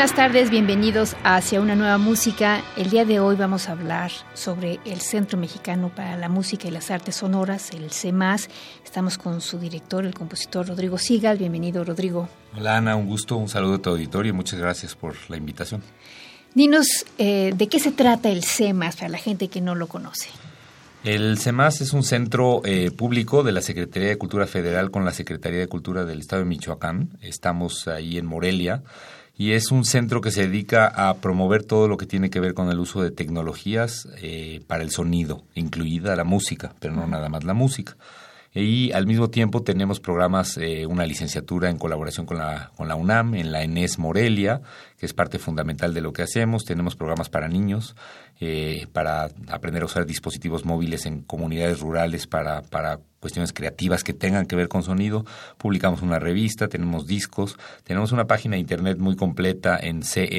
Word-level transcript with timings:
Buenas 0.00 0.16
tardes, 0.16 0.48
bienvenidos 0.48 1.14
a 1.24 1.36
Hacia 1.36 1.60
una 1.60 1.76
nueva 1.76 1.98
música. 1.98 2.64
El 2.78 2.88
día 2.88 3.04
de 3.04 3.20
hoy 3.20 3.36
vamos 3.36 3.68
a 3.68 3.72
hablar 3.72 4.10
sobre 4.32 4.80
el 4.86 5.02
Centro 5.02 5.36
Mexicano 5.36 5.92
para 5.94 6.16
la 6.16 6.30
Música 6.30 6.68
y 6.68 6.70
las 6.70 6.90
Artes 6.90 7.16
Sonoras, 7.16 7.72
el 7.72 7.90
CEMAS. 7.90 8.48
Estamos 8.82 9.18
con 9.18 9.42
su 9.42 9.58
director, 9.58 10.06
el 10.06 10.14
compositor 10.14 10.68
Rodrigo 10.68 10.96
Sigal. 10.96 11.36
Bienvenido, 11.36 11.84
Rodrigo. 11.84 12.30
Hola, 12.56 12.78
Ana, 12.78 12.96
un 12.96 13.08
gusto, 13.08 13.36
un 13.36 13.50
saludo 13.50 13.74
a 13.74 13.82
tu 13.82 13.90
auditorio 13.90 14.30
y 14.30 14.32
muchas 14.32 14.58
gracias 14.58 14.94
por 14.94 15.16
la 15.28 15.36
invitación. 15.36 15.82
Dinos, 16.54 16.86
eh, 17.18 17.52
¿de 17.54 17.68
qué 17.68 17.78
se 17.78 17.92
trata 17.92 18.30
el 18.30 18.42
CEMAS 18.42 18.96
para 18.96 19.10
la 19.10 19.18
gente 19.18 19.48
que 19.48 19.60
no 19.60 19.74
lo 19.74 19.86
conoce? 19.86 20.30
El 21.04 21.36
CEMAS 21.36 21.82
es 21.82 21.92
un 21.92 22.04
centro 22.04 22.62
eh, 22.64 22.90
público 22.90 23.42
de 23.42 23.52
la 23.52 23.60
Secretaría 23.60 24.08
de 24.08 24.16
Cultura 24.16 24.46
Federal 24.46 24.90
con 24.90 25.04
la 25.04 25.12
Secretaría 25.12 25.58
de 25.58 25.68
Cultura 25.68 26.06
del 26.06 26.20
Estado 26.20 26.40
de 26.40 26.48
Michoacán. 26.48 27.18
Estamos 27.20 27.86
ahí 27.86 28.16
en 28.16 28.24
Morelia 28.24 28.82
y 29.40 29.52
es 29.54 29.70
un 29.70 29.86
centro 29.86 30.20
que 30.20 30.30
se 30.30 30.42
dedica 30.42 30.86
a 30.86 31.14
promover 31.14 31.62
todo 31.62 31.88
lo 31.88 31.96
que 31.96 32.04
tiene 32.04 32.28
que 32.28 32.40
ver 32.40 32.52
con 32.52 32.68
el 32.68 32.78
uso 32.78 33.02
de 33.02 33.10
tecnologías 33.10 34.06
eh, 34.20 34.60
para 34.66 34.82
el 34.82 34.90
sonido, 34.90 35.44
incluida 35.54 36.14
la 36.14 36.24
música, 36.24 36.74
pero 36.78 36.92
no 36.92 37.06
nada 37.06 37.30
más 37.30 37.44
la 37.44 37.54
música. 37.54 37.96
Y 38.52 38.92
al 38.92 39.06
mismo 39.06 39.30
tiempo 39.30 39.62
tenemos 39.62 39.98
programas, 39.98 40.58
eh, 40.58 40.84
una 40.84 41.06
licenciatura 41.06 41.70
en 41.70 41.78
colaboración 41.78 42.26
con 42.26 42.36
la, 42.36 42.70
con 42.76 42.86
la 42.86 42.96
UNAM, 42.96 43.34
en 43.34 43.50
la 43.50 43.62
ENES 43.62 43.98
Morelia, 43.98 44.60
que 45.00 45.06
es 45.06 45.14
parte 45.14 45.38
fundamental 45.38 45.94
de 45.94 46.02
lo 46.02 46.12
que 46.12 46.22
hacemos. 46.22 46.66
Tenemos 46.66 46.94
programas 46.94 47.30
para 47.30 47.48
niños, 47.48 47.96
eh, 48.38 48.86
para 48.92 49.30
aprender 49.48 49.82
a 49.82 49.86
usar 49.86 50.04
dispositivos 50.04 50.66
móviles 50.66 51.06
en 51.06 51.22
comunidades 51.22 51.80
rurales 51.80 52.26
para, 52.26 52.60
para 52.60 53.00
cuestiones 53.20 53.52
creativas 53.52 54.02
que 54.02 54.14
tengan 54.14 54.46
que 54.46 54.56
ver 54.56 54.68
con 54.68 54.82
sonido. 54.82 55.24
Publicamos 55.58 56.02
una 56.02 56.18
revista, 56.18 56.68
tenemos 56.68 57.06
discos, 57.06 57.58
tenemos 57.84 58.12
una 58.12 58.26
página 58.26 58.54
de 58.54 58.60
internet 58.60 58.98
muy 58.98 59.14
completa 59.14 59.78
en 59.80 60.00
cmmas.org 60.00 60.36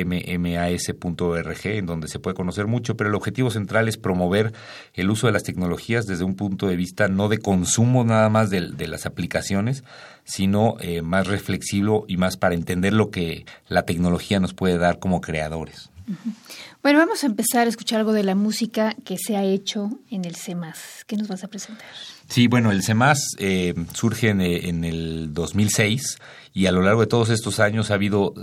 en 1.66 1.86
donde 1.86 2.08
se 2.08 2.20
puede 2.20 2.36
conocer 2.36 2.68
mucho, 2.68 2.98
pero 2.98 3.10
el 3.10 3.16
objetivo 3.16 3.52
central 3.52 3.88
es 3.88 3.98
promover 3.98 4.54
el 4.94 5.10
uso 5.10 5.28
de 5.28 5.34
las 5.34 5.44
tecnologías 5.44 6.08
desde 6.08 6.24
un 6.24 6.36
punto 6.36 6.68
de 6.68 6.76
vista 6.76 7.08
no 7.08 7.30
de 7.30 7.38
consumo 7.38 8.04
nada 8.04 8.30
más 8.30 8.50
de, 8.50 8.72
las 8.88 9.06
aplicaciones, 9.06 9.84
sino 10.24 10.76
eh, 10.80 11.02
más 11.02 11.28
reflexivo 11.28 12.06
y 12.08 12.18
más 12.18 12.36
para 12.36 12.56
entender 12.56 12.94
lo 12.94 13.12
que 13.12 13.46
la 13.68 13.84
tecnología 13.84 14.40
nos 14.40 14.51
puede 14.54 14.78
dar 14.78 15.00
como 15.00 15.22
creadores. 15.22 15.90
Bueno, 16.84 17.00
vamos 17.00 17.24
a 17.24 17.28
empezar 17.28 17.68
a 17.68 17.70
escuchar 17.70 18.00
algo 18.00 18.12
de 18.12 18.24
la 18.24 18.36
música 18.36 18.96
que 19.06 19.18
se 19.18 19.38
ha 19.38 19.44
hecho 19.44 20.00
en 20.10 20.26
el 20.26 20.36
CEMAS. 20.36 21.06
¿Qué 21.06 21.16
nos 21.16 21.28
vas 21.28 21.44
a 21.44 21.48
presentar? 21.48 21.86
Sí, 22.28 22.48
bueno, 22.48 22.72
el 22.72 22.84
CEMAS 22.84 23.36
eh, 23.38 23.74
surge 23.94 24.30
en, 24.30 24.42
en, 24.42 24.84
el 24.84 25.34
2006 25.34 26.18
y 26.54 26.66
a 26.66 26.72
lo 26.72 26.82
largo 26.82 27.02
de 27.02 27.08
todos 27.08 27.30
estos 27.30 27.60
años 27.60 27.92
ha 27.92 27.94
habido 27.94 28.34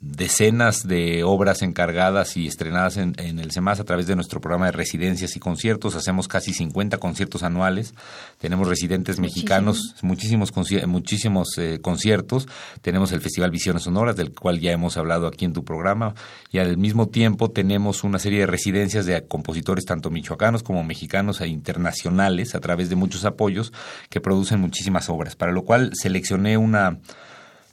decenas 0.00 0.86
de 0.86 1.24
obras 1.24 1.62
encargadas 1.62 2.36
y 2.36 2.46
estrenadas 2.46 2.98
en, 2.98 3.14
el 3.18 3.50
CEMAS 3.50 3.80
a 3.80 3.84
través 3.84 4.06
de 4.06 4.14
nuestro 4.14 4.40
programa 4.40 4.66
de 4.66 4.72
residencias 4.72 5.36
y 5.36 5.40
conciertos. 5.40 5.94
Hacemos 5.94 6.28
casi 6.28 6.52
50 6.52 6.98
conciertos 6.98 7.42
anuales. 7.42 7.94
Tenemos 8.38 8.68
residentes 8.68 9.18
mexicanos, 9.18 9.94
muchísimos, 10.02 10.52
muchísimos 10.86 11.56
eh, 11.56 11.78
conciertos. 11.80 12.46
Tenemos 12.82 13.12
el 13.12 13.22
Festival 13.22 13.50
Visiones 13.50 13.84
Sonoras, 13.84 14.16
del 14.16 14.34
cual 14.34 14.60
ya 14.60 14.72
hemos 14.72 14.98
hablado 14.98 15.26
aquí 15.26 15.46
en 15.46 15.54
tu 15.54 15.64
programa. 15.64 16.14
Y 16.50 16.58
al 16.58 16.76
mismo 16.76 17.08
tiempo 17.08 17.50
tenemos 17.50 18.04
una 18.04 18.18
serie 18.18 18.40
de 18.40 18.46
residencias 18.46 19.06
de 19.06 19.26
compositores 19.26 19.86
tanto 19.86 20.10
michoacanos 20.10 20.62
como 20.62 20.84
mexicanos 20.84 21.40
e 21.40 21.48
internacionales 21.48 22.54
a 22.54 22.60
través 22.60 22.90
de 22.90 22.96
muchos 22.96 23.24
apoyos 23.24 23.72
que 24.10 24.20
producen 24.20 24.60
muchísimas 24.60 25.08
obras. 25.08 25.36
Para 25.36 25.52
lo 25.52 25.62
cual 25.62 25.92
seleccioné 25.94 26.58
una 26.58 26.98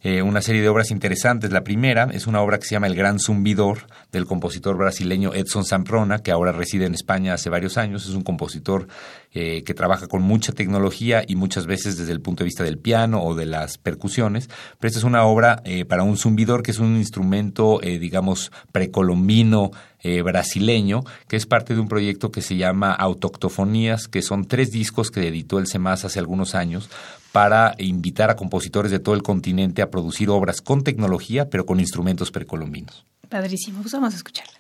eh, 0.06 0.22
una 0.22 0.42
serie 0.42 0.62
de 0.62 0.68
obras 0.68 0.92
interesantes. 0.92 1.54
La 1.54 1.64
primera 1.64 2.10
es 2.12 2.28
una 2.28 2.42
obra 2.42 2.60
que 2.60 2.66
se 2.66 2.76
llama 2.76 2.88
El 2.88 2.96
Gran 2.96 3.20
Zumbidor 3.20 3.88
del 4.12 4.26
compositor 4.26 4.76
brasileño 4.76 5.34
Edson 5.34 5.64
Zamprona, 5.64 6.20
que 6.20 6.32
ahora 6.32 6.52
reside 6.52 6.86
en 6.86 6.94
España 6.94 7.34
hace 7.34 7.50
varios 7.50 7.78
años. 7.78 8.06
Es 8.06 8.14
un 8.14 8.24
compositor 8.24 8.90
eh, 9.34 9.64
que 9.64 9.74
trabaja 9.74 10.08
con 10.08 10.22
mucha 10.22 10.52
tecnología 10.52 11.24
y 11.26 11.38
muchas 11.38 11.68
veces 11.68 11.98
desde 11.98 12.12
el 12.12 12.20
punto 12.20 12.44
de 12.44 12.50
vista 12.50 12.66
del 12.66 12.78
piano 12.78 13.24
o 13.24 13.34
de 13.34 13.46
las 13.46 13.78
percusiones. 13.78 14.50
Pero 14.78 14.90
esta 14.90 15.00
es 15.00 15.06
una 15.06 15.24
obra 15.24 15.62
eh, 15.64 15.86
para 15.86 16.04
un 16.04 16.18
zumbidor, 16.18 16.64
que 16.64 16.72
es 16.72 16.80
un 16.80 16.98
instrumento, 16.98 17.80
digamos, 17.82 18.52
precolombino, 18.74 19.72
brasileño, 20.26 21.06
que 21.30 21.38
es 21.38 21.46
parte 21.46 21.76
de 21.76 21.80
un 21.80 21.88
proyecto 21.88 22.30
que 22.30 22.42
se 22.42 22.58
llama 22.58 22.92
Autoctofonías, 22.92 24.10
que 24.10 24.22
son 24.22 24.44
tres 24.44 24.70
discos 24.70 25.12
que 25.12 25.26
editó 25.26 25.60
el 25.60 25.68
CEMAS 25.68 26.04
hace 26.04 26.20
algunos 26.20 26.56
años 26.56 26.90
para 27.34 27.74
invitar 27.80 28.30
a 28.30 28.36
compositores 28.36 28.92
de 28.92 29.00
todo 29.00 29.16
el 29.16 29.24
continente 29.24 29.82
a 29.82 29.90
producir 29.90 30.30
obras 30.30 30.62
con 30.62 30.84
tecnología, 30.84 31.50
pero 31.50 31.66
con 31.66 31.80
instrumentos 31.80 32.30
precolombinos. 32.32 33.06
Padrísimo, 33.28 33.82
pues 33.82 33.92
vamos 33.92 34.14
a 34.14 34.18
escucharla. 34.18 34.54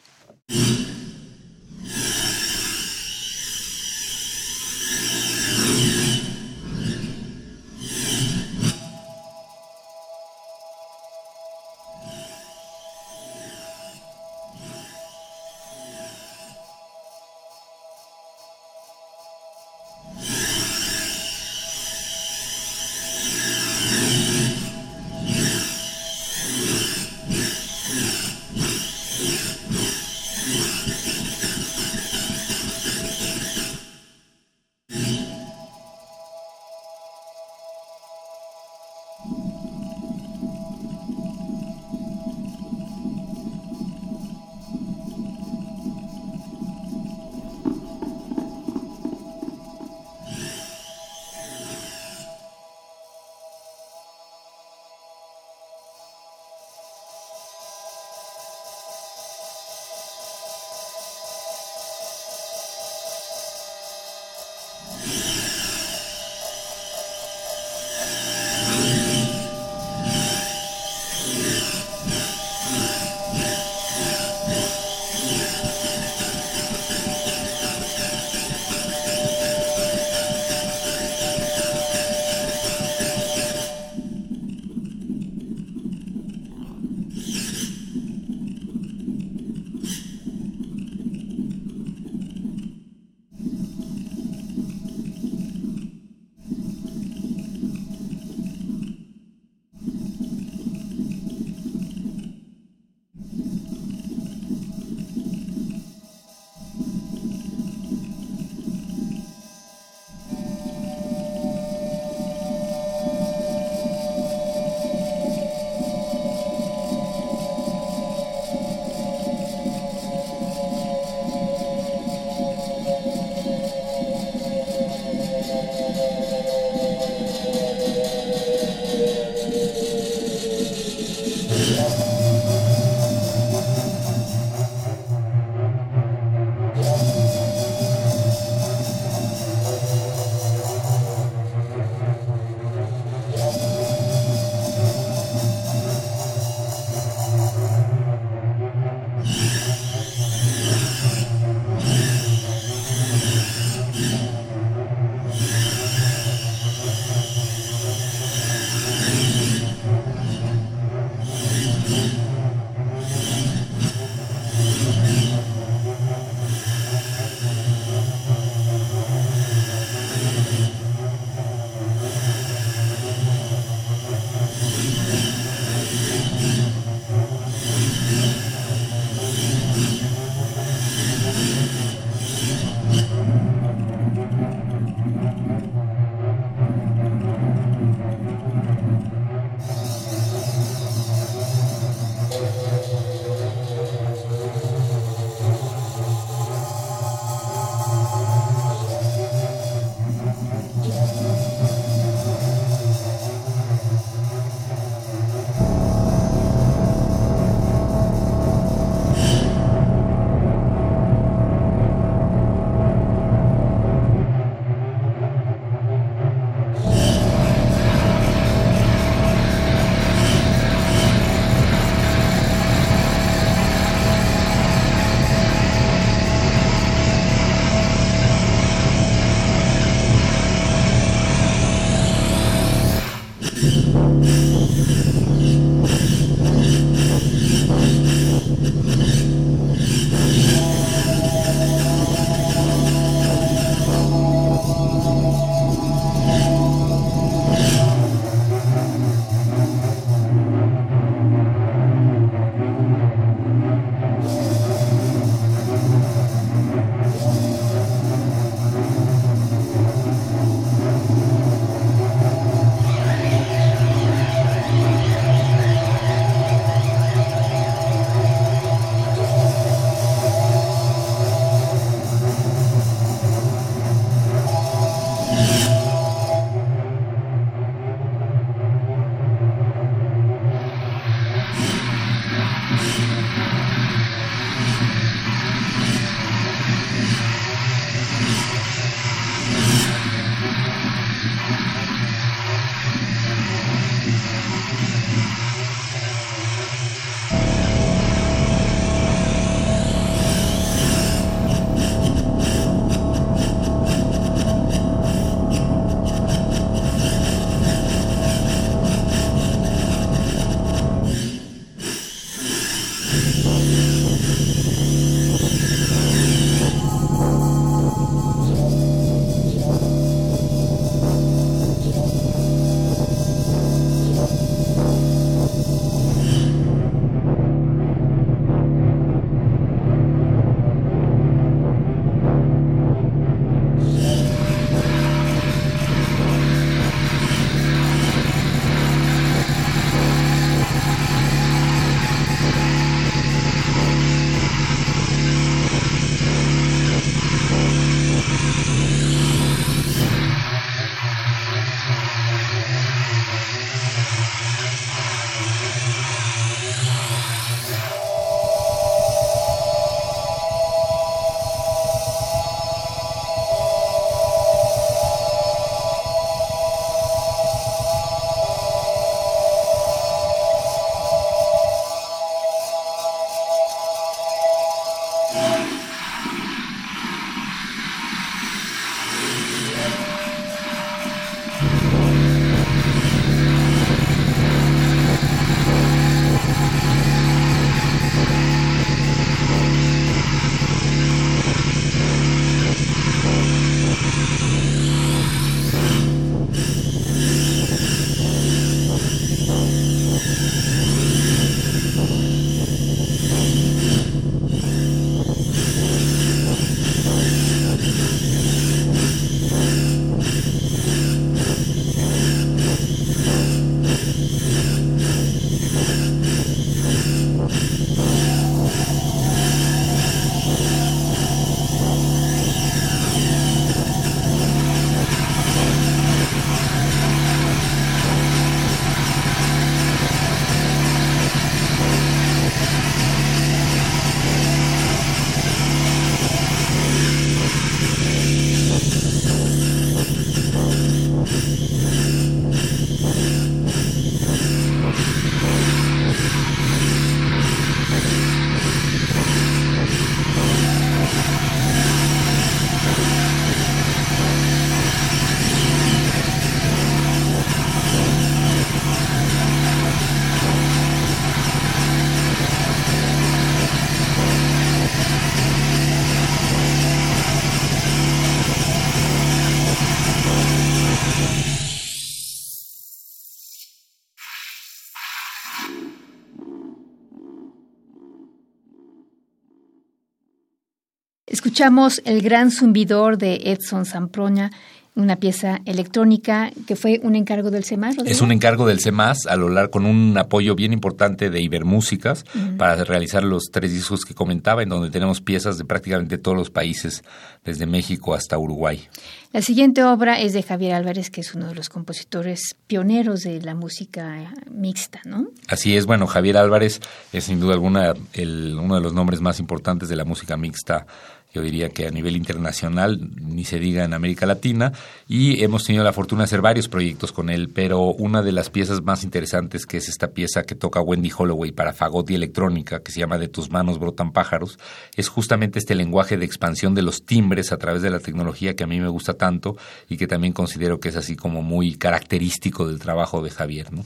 Escuchamos 481.64 482.02
el 482.04 482.22
gran 482.22 482.52
zumbidor 482.52 483.18
de 483.18 483.36
Edson 483.46 483.86
Zamproña 483.86 484.52
una 484.96 485.16
pieza 485.16 485.62
electrónica 485.66 486.52
que 486.68 486.76
fue 486.76 487.00
un 487.04 487.16
encargo 487.16 487.50
del 487.50 487.64
CEMAS. 487.64 487.98
Es 488.06 488.22
un 488.22 488.32
encargo 488.32 488.68
del 488.68 488.80
CEMAS 488.80 489.26
a 489.28 489.36
lo 489.36 489.50
largo 489.50 489.72
con 489.72 489.86
un 489.86 490.16
apoyo 490.18 490.56
bien 490.56 490.72
importante 490.72 491.30
de 491.30 491.42
Ibermúsicas 491.42 492.26
para 492.58 492.84
realizar 492.84 493.24
los 493.24 493.46
tres 493.52 493.74
discos 493.74 494.06
que 494.06 494.14
comentaba, 494.14 494.62
en 494.62 494.70
donde 494.70 494.92
tenemos 494.92 495.22
piezas 495.22 495.58
de 495.58 495.66
prácticamente 495.66 496.18
todos 496.18 496.38
los 496.38 496.52
países, 496.52 497.04
desde 497.44 497.66
México 497.66 498.14
hasta 498.14 498.38
Uruguay. 498.38 498.88
La 499.32 499.42
siguiente 499.42 499.84
obra 499.84 500.20
es 500.20 500.34
de 500.34 500.44
Javier 500.44 500.74
Álvarez, 500.74 501.10
que 501.10 501.22
es 501.22 501.34
uno 501.34 501.48
de 501.48 501.56
los 501.56 501.70
compositores 501.70 502.56
pioneros 502.68 503.22
de 503.22 503.42
la 503.42 503.56
música 503.56 504.32
mixta, 504.52 505.02
¿no? 505.06 505.28
Así 505.48 505.76
es, 505.76 505.88
bueno, 505.88 506.06
Javier 506.06 506.38
Álvarez 506.38 506.80
es 507.12 507.24
sin 507.24 507.40
duda 507.40 507.54
alguna 507.54 507.94
el, 508.14 508.58
uno 508.60 508.76
de 508.76 508.82
los 508.82 508.94
nombres 508.94 509.22
más 509.22 509.40
importantes 509.40 509.90
de 509.90 509.96
la 509.96 510.06
música 510.06 510.38
mixta 510.38 510.86
yo 511.34 511.42
diría 511.42 511.70
que 511.70 511.88
a 511.88 511.92
nivel 511.92 512.16
internacional, 512.16 513.10
ni 513.20 513.44
se 513.44 513.60
diga 513.60 513.84
en 513.84 513.94
América 513.94 514.28
Latina, 514.28 514.72
y 515.08 515.44
hemos 515.44 515.64
tenido 515.64 515.84
la 515.84 515.92
fortuna 515.92 516.22
de 516.22 516.26
hacer 516.26 516.42
varios 516.42 516.68
proyectos 516.68 517.12
con 517.12 517.32
él, 517.32 517.50
pero 517.50 517.86
una 517.86 518.22
de 518.22 518.32
las 518.32 518.52
piezas 518.52 518.84
más 518.84 519.04
interesantes, 519.04 519.66
que 519.66 519.78
es 519.78 519.90
esta 519.90 520.12
pieza 520.12 520.44
que 520.44 520.54
toca 520.54 520.80
Wendy 520.80 521.12
Holloway 521.16 521.52
para 521.52 521.74
fagot 521.74 522.10
y 522.12 522.16
electrónica, 522.16 522.82
que 522.82 522.92
se 522.92 523.00
llama 523.00 523.18
De 523.18 523.28
tus 523.28 523.50
manos 523.50 523.80
brotan 523.80 524.12
pájaros, 524.12 524.60
es 524.96 525.10
justamente 525.10 525.58
este 525.58 525.74
lenguaje 525.74 526.18
de 526.18 526.26
expansión 526.26 526.76
de 526.76 526.84
los 526.84 527.04
timbres 527.04 527.52
a 527.52 527.58
través 527.58 527.82
de 527.82 527.90
la 527.90 528.00
tecnología 528.00 528.56
que 528.56 528.64
a 528.64 528.68
mí 528.68 528.80
me 528.80 528.88
gusta 528.88 529.16
tanto 529.16 529.58
y 529.90 529.98
que 529.98 530.06
también 530.06 530.34
considero 530.34 530.80
que 530.80 530.90
es 530.90 530.96
así 530.96 531.16
como 531.16 531.42
muy 531.42 531.76
característico 531.76 532.68
del 532.68 532.80
trabajo 532.80 533.24
de 533.24 533.32
Javier, 533.32 533.74
¿no? 533.74 533.84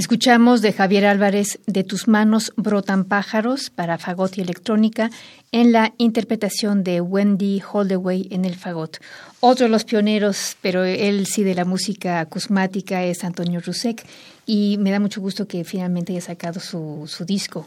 Escuchamos 0.00 0.62
de 0.62 0.72
Javier 0.72 1.04
Álvarez 1.04 1.58
De 1.66 1.84
tus 1.84 2.08
manos 2.08 2.54
brotan 2.56 3.04
pájaros 3.04 3.68
para 3.68 3.98
fagot 3.98 4.38
y 4.38 4.40
electrónica 4.40 5.10
en 5.52 5.72
la 5.72 5.92
interpretación 5.98 6.82
de 6.82 7.02
Wendy 7.02 7.60
Holdaway 7.70 8.26
en 8.30 8.46
el 8.46 8.54
fagot. 8.54 8.98
Otro 9.40 9.66
de 9.66 9.70
los 9.70 9.84
pioneros, 9.84 10.56
pero 10.62 10.84
él 10.84 11.26
sí 11.26 11.42
de 11.42 11.54
la 11.54 11.66
música 11.66 12.20
acusmática, 12.20 13.04
es 13.04 13.24
Antonio 13.24 13.60
Rusek 13.60 14.06
y 14.46 14.78
me 14.80 14.90
da 14.90 15.00
mucho 15.00 15.20
gusto 15.20 15.46
que 15.46 15.64
finalmente 15.64 16.12
haya 16.12 16.22
sacado 16.22 16.60
su, 16.60 17.04
su 17.06 17.26
disco. 17.26 17.66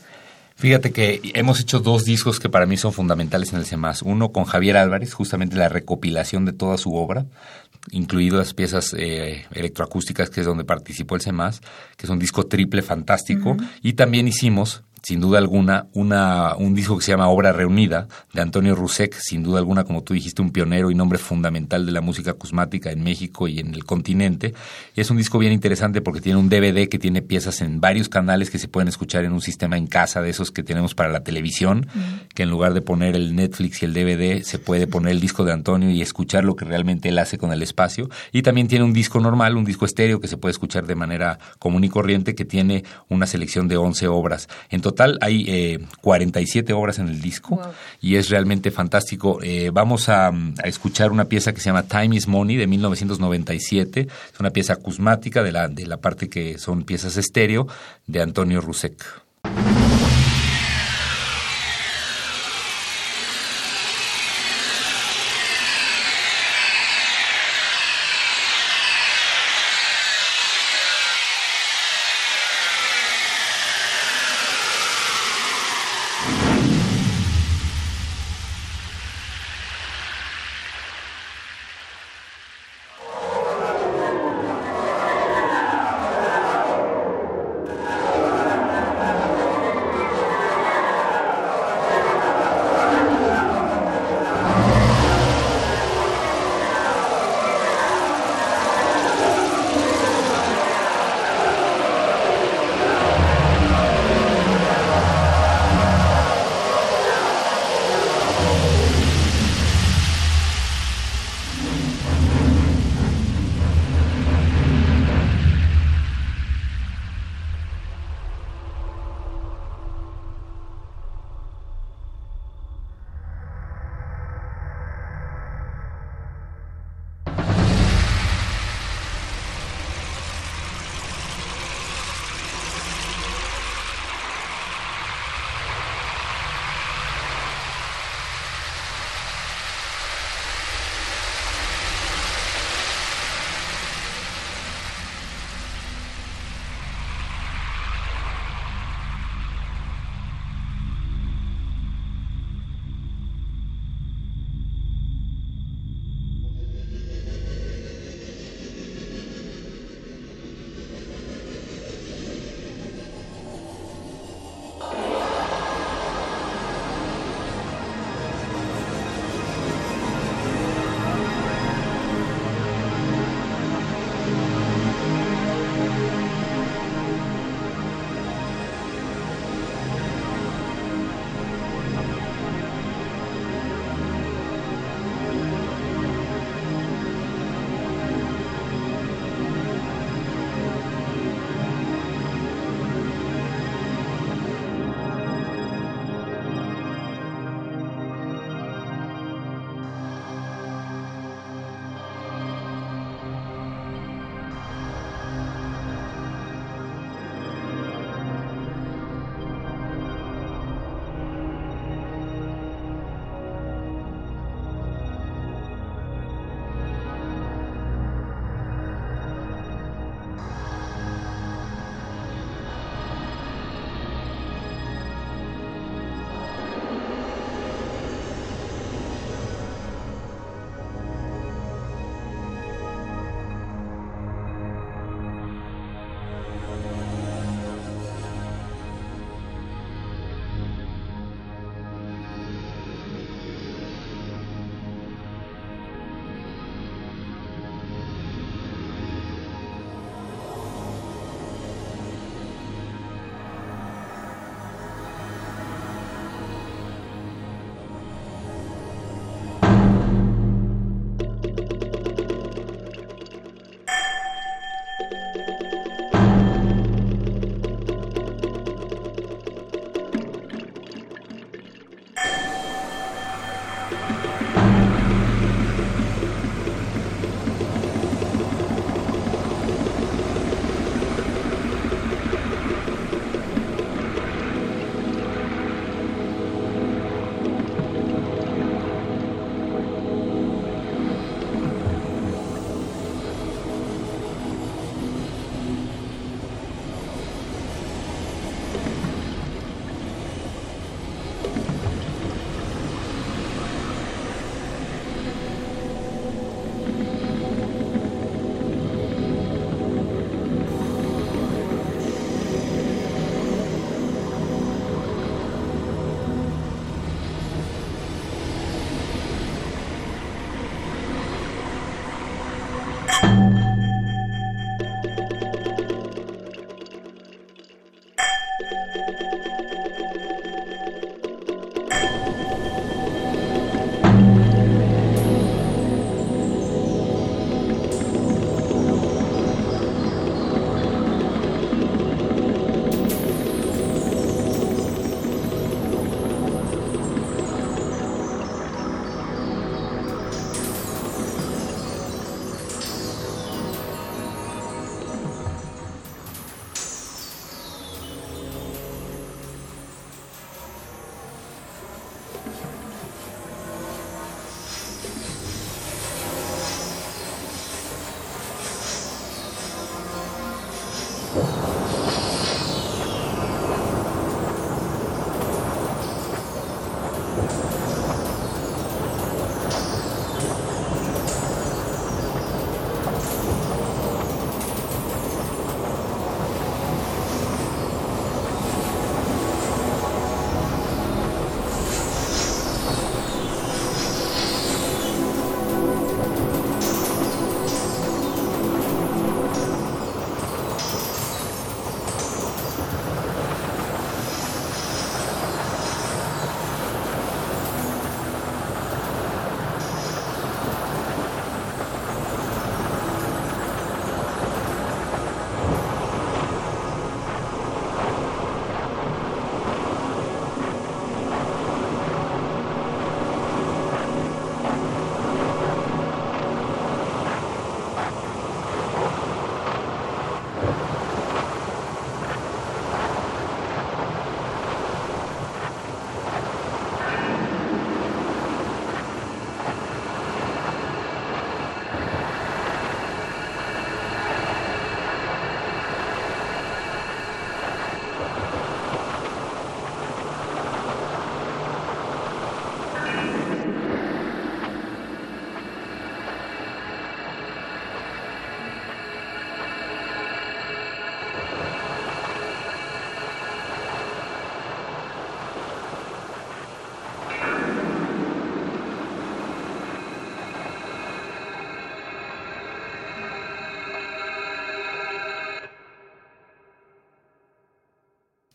Fíjate 0.56 0.92
que 0.92 1.20
hemos 1.34 1.60
hecho 1.60 1.80
dos 1.80 2.04
discos 2.04 2.40
que 2.40 2.50
para 2.50 2.66
mí 2.66 2.78
son 2.78 2.94
fundamentales 2.94 3.54
en 3.54 3.60
el 3.60 3.66
CEMAS. 3.66 4.02
Uno 4.02 4.32
con 4.32 4.46
Javier 4.46 4.78
Álvarez, 4.78 5.14
justamente 5.14 5.56
la 5.56 5.70
recopilación 5.70 6.46
de 6.46 6.54
toda 6.54 6.78
su 6.78 6.96
obra, 6.96 7.26
incluido 7.92 8.38
las 8.38 8.54
piezas 8.54 8.96
eh, 8.98 9.46
electroacústicas, 9.52 10.30
que 10.30 10.42
es 10.42 10.46
donde 10.46 10.64
participó 10.64 11.16
el 11.16 11.22
CEMAS, 11.22 11.62
que 11.98 12.06
es 12.06 12.10
un 12.10 12.20
disco 12.20 12.46
triple 12.46 12.82
fantástico. 12.82 13.58
Y 13.82 13.94
también 13.94 14.28
hicimos 14.28 14.84
sin 15.04 15.20
duda 15.20 15.38
alguna, 15.38 15.88
una, 15.94 16.56
un 16.56 16.74
disco 16.74 16.98
que 16.98 17.04
se 17.04 17.12
llama 17.12 17.28
Obra 17.28 17.52
Reunida, 17.52 18.08
de 18.34 18.42
Antonio 18.42 18.74
Rusek, 18.74 19.14
sin 19.20 19.44
duda 19.44 19.60
alguna, 19.60 19.84
como 19.84 20.02
tú 20.02 20.14
dijiste, 20.14 20.42
un 20.42 20.52
pionero 20.52 20.92
y 20.92 20.96
nombre 20.96 21.20
fundamental 21.20 21.86
de 21.86 21.92
la 21.92 22.00
música 22.00 22.32
acusmática 22.32 22.90
en 22.90 23.04
México 23.04 23.50
y 23.50 23.60
en 23.60 23.74
el 23.74 23.84
continente. 23.84 24.54
Y 24.96 25.02
es 25.02 25.12
un 25.12 25.18
disco 25.18 25.40
bien 25.40 25.52
interesante 25.52 26.00
porque 26.00 26.22
tiene 26.22 26.40
un 26.40 26.48
DVD 26.48 26.88
que 26.88 27.00
tiene 27.00 27.22
piezas 27.22 27.62
en 27.62 27.82
varios 27.82 28.08
canales 28.08 28.50
que 28.50 28.60
se 28.60 28.70
pueden 28.70 28.88
escuchar 28.88 29.26
en 29.26 29.34
un 29.34 29.42
sistema 29.42 29.78
en 29.78 29.88
casa 29.88 30.22
de 30.22 30.30
esos 30.30 30.52
que 30.52 30.64
tenemos 30.64 30.96
para 30.96 31.10
la 31.10 31.22
televisión, 31.22 31.86
que 32.34 32.44
en 32.44 32.50
lugar 32.50 32.74
de 32.74 32.82
poner 32.82 33.18
el 33.18 33.36
Netflix 33.36 33.82
y 33.82 33.86
el 33.86 33.94
DVD, 33.94 34.42
se 34.44 34.58
puede 34.58 34.88
poner 34.88 35.12
el 35.12 35.20
disco 35.20 35.44
de 35.44 35.52
Antonio 35.52 35.90
y 35.92 36.02
escuchar 36.02 36.46
lo 36.46 36.56
que 36.56 36.64
realmente 36.64 37.10
él 37.10 37.20
hace 37.20 37.38
con 37.38 37.52
el 37.52 37.62
espacio. 37.62 38.10
Y 38.32 38.42
también 38.42 38.70
tiene 38.70 38.86
un 38.86 38.94
disco 38.94 39.20
normal, 39.20 39.58
un 39.58 39.66
disco 39.66 39.86
estéreo 39.86 40.22
que 40.22 40.30
se 40.30 40.38
puede 40.38 40.52
escuchar 40.52 40.88
de 40.88 40.96
manera 40.96 41.40
común 41.60 41.84
y 41.84 41.90
corriente, 41.90 42.36
que 42.36 42.46
tiene 42.46 42.86
una 43.10 43.28
selección 43.28 43.68
de 43.68 43.76
11 43.76 44.08
obras. 44.08 44.48
Entonces, 44.70 44.93
total 44.94 45.18
hay 45.22 45.46
eh, 45.48 45.80
47 46.02 46.72
obras 46.74 47.00
en 47.00 47.08
el 47.08 47.20
disco 47.20 47.60
y 48.00 48.16
es 48.16 48.30
realmente 48.30 48.72
fantástico. 48.72 49.40
Eh, 49.42 49.72
vamos 49.74 50.10
a, 50.10 50.28
a, 50.28 50.68
escuchar 50.68 51.12
una 51.12 51.26
pieza 51.26 51.54
que 51.54 51.60
se 51.60 51.66
llama 51.66 51.84
Time 51.84 52.16
is 52.16 52.28
Money 52.28 52.56
de 52.56 52.68
1997. 52.68 54.08
Es 54.34 54.40
una 54.40 54.52
pieza 54.52 54.74
acusmática 54.74 55.44
de 55.44 55.52
la, 55.52 55.68
de 55.68 55.88
la 55.88 55.98
parte 55.98 56.30
que 56.30 56.58
son 56.58 56.84
piezas 56.84 57.18
estéreo 57.18 57.68
de 58.08 58.22
Antonio 58.22 58.62
Rusek. 58.62 59.04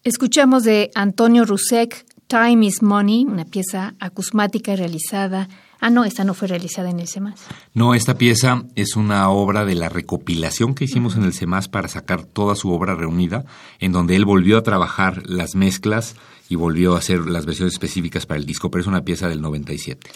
Escuchamos 0.08 0.64
de 0.64 0.90
Antonio 0.94 1.44
Rusek 1.44 2.06
Time 2.28 2.64
is 2.64 2.80
Money, 2.80 3.26
una 3.26 3.44
pieza 3.44 3.94
acusmática 4.00 4.74
realizada. 4.74 5.50
Ah, 5.80 5.90
no, 5.90 6.06
esta 6.06 6.24
no 6.24 6.32
fue 6.32 6.48
realizada 6.48 6.88
en 6.88 6.98
el 6.98 7.08
CEMAS. 7.08 7.38
No, 7.74 7.92
esta 7.92 8.16
pieza 8.16 8.64
es 8.74 8.96
una 8.96 9.28
obra 9.28 9.66
de 9.66 9.74
la 9.74 9.90
recopilación 9.90 10.74
que 10.74 10.84
hicimos 10.84 11.14
en 11.16 11.24
el 11.24 11.34
CEMAS 11.34 11.68
para 11.68 11.88
sacar 11.88 12.24
toda 12.24 12.54
su 12.54 12.72
obra 12.72 12.94
reunida, 12.94 13.44
en 13.80 13.92
donde 13.92 14.16
él 14.16 14.24
volvió 14.24 14.56
a 14.56 14.62
trabajar 14.62 15.28
las 15.28 15.54
mezclas 15.54 16.16
y 16.48 16.54
volvió 16.54 16.94
a 16.94 17.00
hacer 17.00 17.28
las 17.28 17.44
versiones 17.44 17.74
específicas 17.74 18.24
para 18.24 18.40
el 18.40 18.46
disco, 18.46 18.70
pero 18.70 18.80
es 18.80 18.88
una 18.88 19.04
pieza 19.04 19.28
del 19.28 19.42
97. 19.42 20.08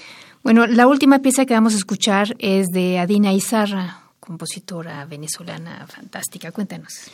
Bueno, 0.43 0.67
la 0.67 0.87
última 0.87 1.19
pieza 1.19 1.45
que 1.45 1.53
vamos 1.53 1.75
a 1.75 1.77
escuchar 1.77 2.35
es 2.39 2.69
de 2.69 2.99
Adina 2.99 3.35
Izarra, 3.35 4.05
compositora 4.21 5.05
venezolana 5.05 5.87
fantástica. 5.87 6.51
Cuéntanos. 6.51 7.11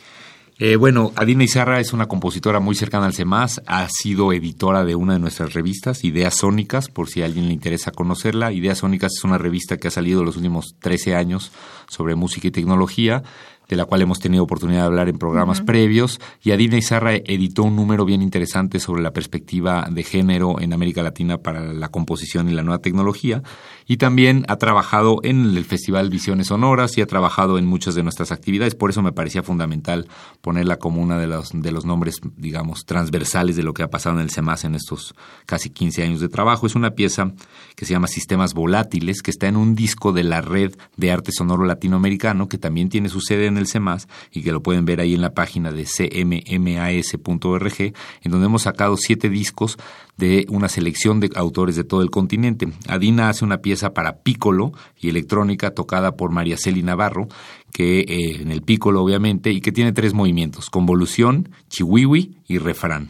Eh, 0.61 0.75
bueno, 0.75 1.13
Adina 1.15 1.45
Izarra 1.45 1.79
es 1.79 1.93
una 1.93 2.07
compositora 2.07 2.59
muy 2.59 2.75
cercana 2.75 3.05
al 3.05 3.13
CEMAS, 3.13 3.61
ha 3.65 3.87
sido 3.87 4.33
editora 4.33 4.83
de 4.83 4.93
una 4.93 5.13
de 5.13 5.19
nuestras 5.19 5.53
revistas, 5.53 6.03
Ideas 6.03 6.35
Sónicas, 6.35 6.89
por 6.89 7.07
si 7.07 7.21
a 7.21 7.25
alguien 7.25 7.47
le 7.47 7.53
interesa 7.53 7.91
conocerla. 7.91 8.51
Ideas 8.51 8.79
Sónicas 8.79 9.13
es 9.15 9.23
una 9.23 9.37
revista 9.37 9.77
que 9.77 9.87
ha 9.87 9.91
salido 9.91 10.21
los 10.21 10.35
últimos 10.35 10.75
13 10.81 11.15
años 11.15 11.53
sobre 11.87 12.15
música 12.15 12.49
y 12.49 12.51
tecnología 12.51 13.23
de 13.69 13.75
la 13.75 13.85
cual 13.85 14.01
hemos 14.01 14.19
tenido 14.19 14.43
oportunidad 14.43 14.81
de 14.81 14.87
hablar 14.87 15.07
en 15.07 15.17
programas 15.17 15.61
previos, 15.61 16.19
y 16.41 16.51
Adina 16.51 16.77
Izarra 16.77 17.13
editó 17.15 17.63
un 17.63 17.75
número 17.75 18.03
bien 18.03 18.21
interesante 18.21 18.79
sobre 18.79 19.01
la 19.01 19.11
perspectiva 19.11 19.87
de 19.89 20.03
género 20.03 20.59
en 20.59 20.73
América 20.73 21.03
Latina 21.03 21.37
para 21.37 21.71
la 21.71 21.87
composición 21.89 22.49
y 22.49 22.53
la 22.53 22.63
nueva 22.63 22.81
tecnología, 22.81 23.43
y 23.87 23.97
también 23.97 24.43
ha 24.49 24.57
trabajado 24.57 25.19
en 25.23 25.55
el 25.55 25.65
Festival 25.65 26.09
Visiones 26.09 26.47
Sonoras 26.47 26.97
y 26.97 27.01
ha 27.01 27.07
trabajado 27.07 27.57
en 27.57 27.65
muchas 27.65 27.95
de 27.95 28.03
nuestras 28.03 28.31
actividades, 28.31 28.75
por 28.75 28.89
eso 28.89 29.01
me 29.01 29.11
parecía 29.11 29.43
fundamental 29.43 30.07
ponerla 30.41 30.77
como 30.77 31.01
una 31.01 31.17
de 31.19 31.27
los, 31.27 31.51
de 31.53 31.71
los 31.71 31.85
nombres, 31.85 32.19
digamos, 32.37 32.85
transversales 32.85 33.55
de 33.55 33.63
lo 33.63 33.73
que 33.73 33.83
ha 33.83 33.89
pasado 33.89 34.15
en 34.15 34.21
el 34.21 34.31
CEMAS 34.31 34.65
en 34.65 34.75
estos 34.75 35.13
casi 35.45 35.69
15 35.69 36.03
años 36.03 36.19
de 36.19 36.29
trabajo. 36.29 36.65
Es 36.65 36.75
una 36.75 36.91
pieza 36.91 37.31
que 37.75 37.85
se 37.85 37.93
llama 37.93 38.07
Sistemas 38.07 38.53
Volátiles, 38.53 39.21
que 39.21 39.31
está 39.31 39.47
en 39.47 39.57
un 39.57 39.75
disco 39.75 40.11
de 40.11 40.23
la 40.23 40.41
Red 40.41 40.75
de 40.97 41.11
Arte 41.11 41.31
Sonoro 41.31 41.65
Latinoamericano, 41.65 42.47
que 42.47 42.57
también 42.57 42.89
tiene 42.89 43.09
su 43.09 43.21
sede 43.21 43.45
en 43.45 43.57
el 43.59 43.67
CEMAS 43.67 44.07
y 44.31 44.41
que 44.41 44.51
lo 44.51 44.63
pueden 44.63 44.85
ver 44.85 44.99
ahí 44.99 45.13
en 45.13 45.21
la 45.21 45.33
página 45.33 45.71
de 45.71 45.85
cmmas.org, 45.85 47.73
en 47.79 48.31
donde 48.31 48.45
hemos 48.47 48.63
sacado 48.63 48.97
siete 48.97 49.29
discos 49.29 49.77
de 50.17 50.45
una 50.49 50.67
selección 50.67 51.19
de 51.19 51.29
autores 51.35 51.75
de 51.75 51.83
todo 51.83 52.01
el 52.01 52.09
continente. 52.09 52.67
Adina 52.87 53.29
hace 53.29 53.45
una 53.45 53.59
pieza 53.59 53.93
para 53.93 54.17
pícolo 54.17 54.73
y 54.99 55.09
electrónica 55.09 55.71
tocada 55.71 56.17
por 56.17 56.31
María 56.31 56.57
Celi 56.57 56.83
Navarro, 56.83 57.27
que 57.71 57.99
eh, 57.99 58.41
en 58.41 58.51
el 58.51 58.61
pícolo 58.61 59.03
obviamente, 59.03 59.51
y 59.51 59.61
que 59.61 59.71
tiene 59.71 59.93
tres 59.93 60.13
movimientos, 60.13 60.69
convolución, 60.69 61.49
chihuihui 61.69 62.37
y 62.47 62.57
refrán. 62.57 63.09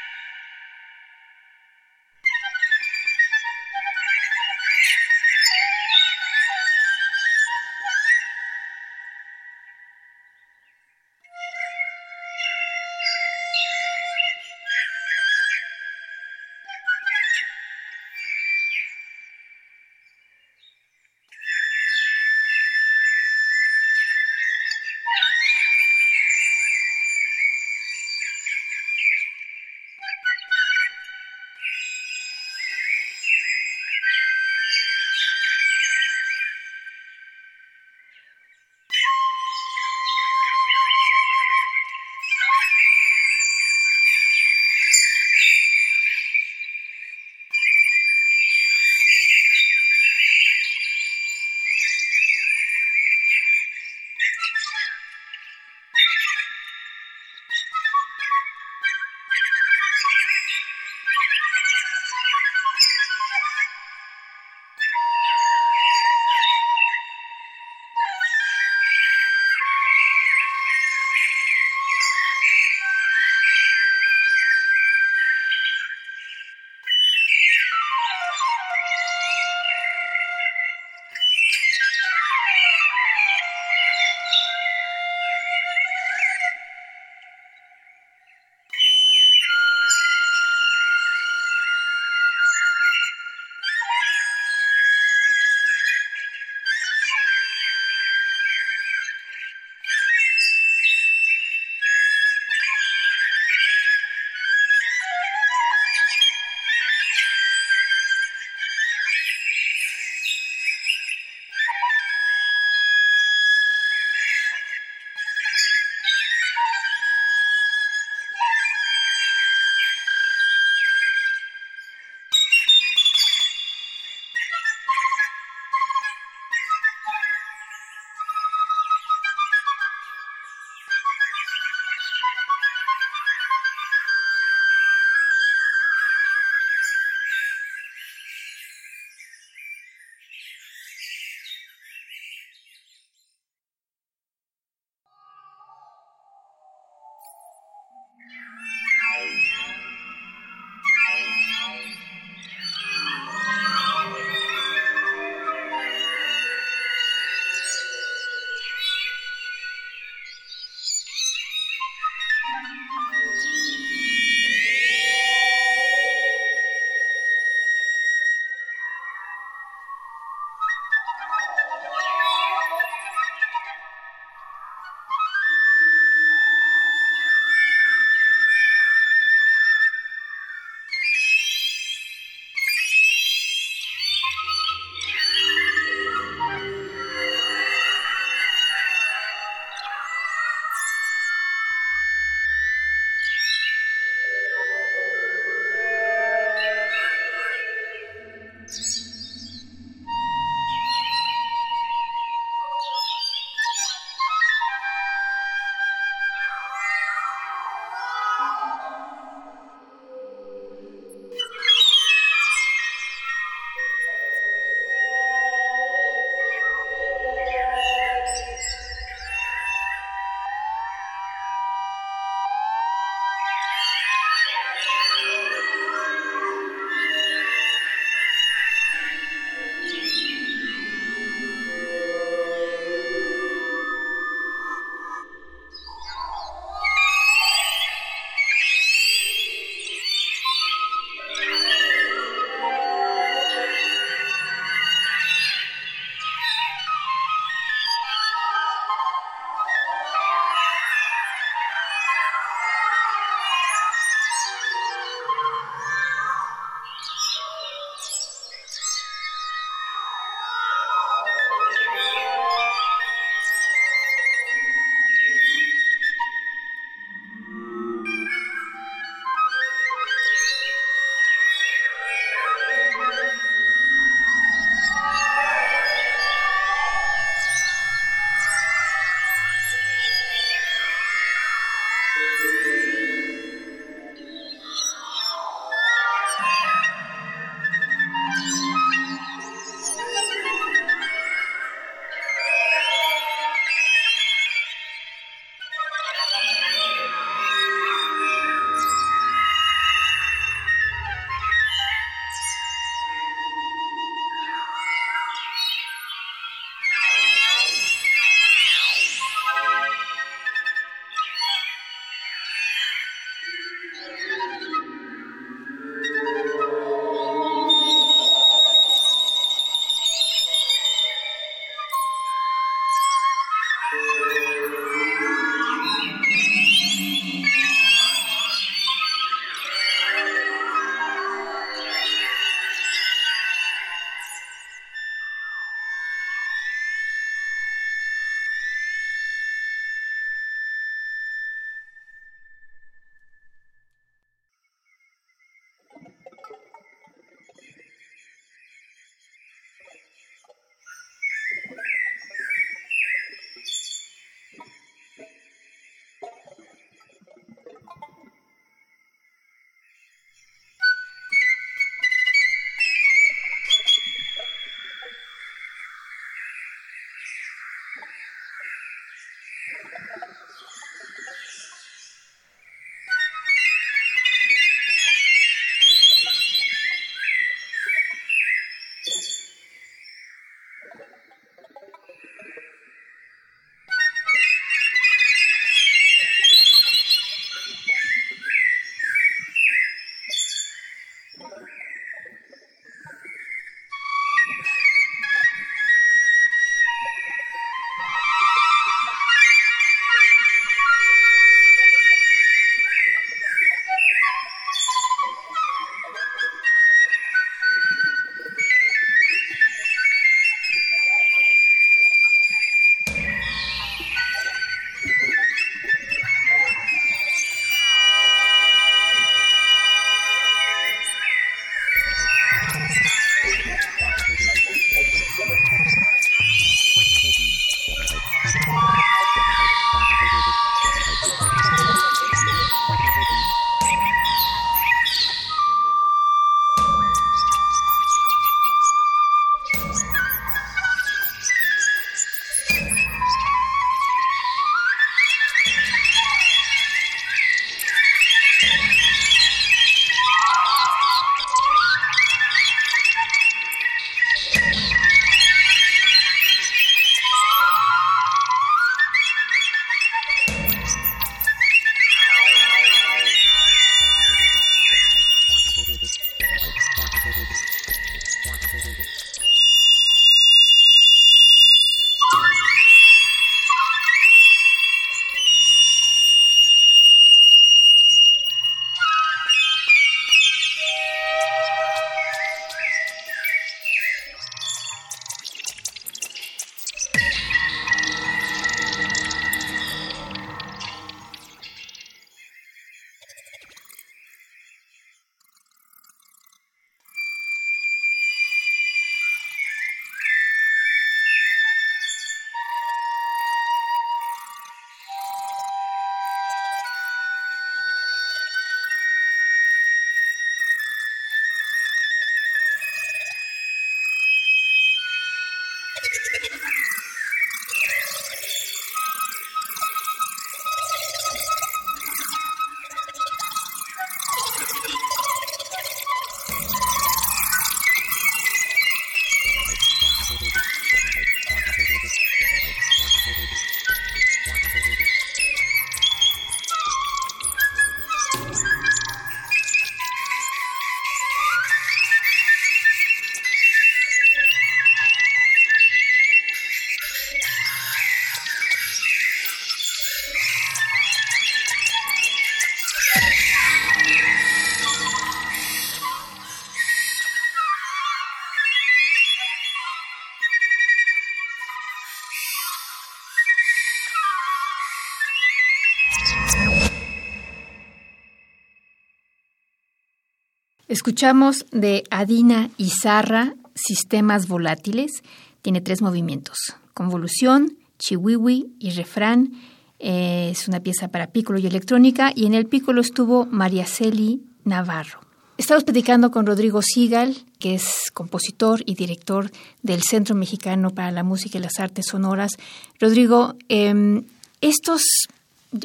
Escuchamos 570.91 571.65
de 571.71 572.03
Adina 572.09 572.69
Izarra, 572.75 573.55
Sistemas 573.75 574.49
Volátiles. 574.49 575.23
Tiene 575.61 575.79
tres 575.79 576.01
movimientos, 576.01 576.57
convolución, 576.93 577.77
chiwiwi 577.97 578.73
y 578.77 578.89
refrán. 578.89 579.53
Eh, 579.99 580.49
es 580.51 580.67
una 580.67 580.81
pieza 580.81 581.07
para 581.07 581.27
pícolo 581.27 581.59
y 581.59 581.65
electrónica 581.65 582.33
y 582.35 582.45
en 582.45 582.55
el 582.55 582.65
pícolo 582.65 582.99
estuvo 582.99 583.45
María 583.45 583.85
Celi 583.85 584.41
Navarro. 584.65 585.21
Estamos 585.57 585.85
platicando 585.85 586.29
con 586.29 586.45
Rodrigo 586.45 586.81
Sigal, 586.81 587.37
que 587.57 587.75
es 587.75 588.11
compositor 588.13 588.83
y 588.85 588.95
director 588.95 589.49
del 589.83 590.03
Centro 590.03 590.35
Mexicano 590.35 590.89
para 590.89 591.11
la 591.11 591.23
Música 591.23 591.57
y 591.57 591.61
las 591.61 591.79
Artes 591.79 592.07
Sonoras. 592.07 592.57
Rodrigo, 592.99 593.55
em, 593.69 594.25
estos, 594.59 595.03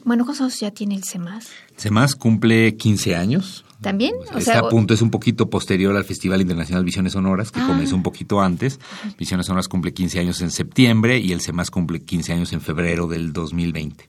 bueno, 0.02 0.24
¿cuántos 0.24 0.58
ya 0.58 0.72
tiene 0.72 0.96
el 0.96 1.04
CEMAS? 1.04 1.46
CEMAS 1.76 2.16
cumple 2.16 2.76
15 2.76 3.14
años. 3.14 3.65
¿También? 3.80 4.14
O 4.34 4.38
este 4.38 4.60
punto 4.70 4.94
es 4.94 5.02
un 5.02 5.10
poquito 5.10 5.50
posterior 5.50 5.94
al 5.96 6.04
Festival 6.04 6.40
Internacional 6.40 6.84
Visiones 6.84 7.12
Sonoras, 7.12 7.50
que 7.50 7.60
ah. 7.60 7.66
comenzó 7.66 7.94
un 7.94 8.02
poquito 8.02 8.40
antes. 8.40 8.80
Visiones 9.18 9.46
Sonoras 9.46 9.68
cumple 9.68 9.92
15 9.92 10.20
años 10.20 10.40
en 10.40 10.50
septiembre 10.50 11.18
y 11.18 11.32
el 11.32 11.40
CEMAS 11.40 11.70
cumple 11.70 12.02
15 12.02 12.32
años 12.32 12.52
en 12.52 12.60
febrero 12.60 13.06
del 13.06 13.32
2020. 13.32 14.08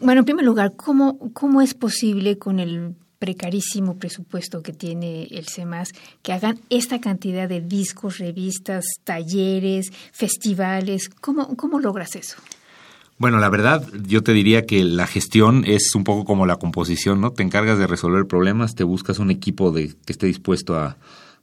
Bueno, 0.00 0.20
en 0.20 0.24
primer 0.24 0.44
lugar, 0.44 0.74
¿cómo, 0.76 1.18
cómo 1.32 1.62
es 1.62 1.74
posible 1.74 2.38
con 2.38 2.58
el 2.60 2.94
precarísimo 3.20 3.98
presupuesto 3.98 4.62
que 4.62 4.72
tiene 4.72 5.24
el 5.30 5.46
CEMAS, 5.46 5.92
que 6.22 6.32
hagan 6.32 6.58
esta 6.70 7.00
cantidad 7.00 7.48
de 7.48 7.60
discos, 7.60 8.18
revistas, 8.18 8.82
talleres, 9.04 9.92
festivales. 10.10 11.10
¿Cómo, 11.20 11.54
cómo 11.54 11.78
logras 11.78 12.16
eso? 12.16 12.36
Bueno, 13.20 13.38
la 13.38 13.50
verdad, 13.50 13.86
yo 14.06 14.22
te 14.22 14.32
diría 14.32 14.64
que 14.64 14.82
la 14.82 15.06
gestión 15.06 15.64
es 15.66 15.94
un 15.94 16.04
poco 16.04 16.24
como 16.24 16.46
la 16.46 16.56
composición, 16.56 17.20
¿no? 17.20 17.32
Te 17.32 17.42
encargas 17.42 17.78
de 17.78 17.86
resolver 17.86 18.26
problemas, 18.26 18.74
te 18.74 18.82
buscas 18.82 19.18
un 19.18 19.30
equipo 19.30 19.72
de, 19.72 19.88
que 20.06 20.12
esté 20.14 20.26
dispuesto 20.26 20.74
a 20.74 20.96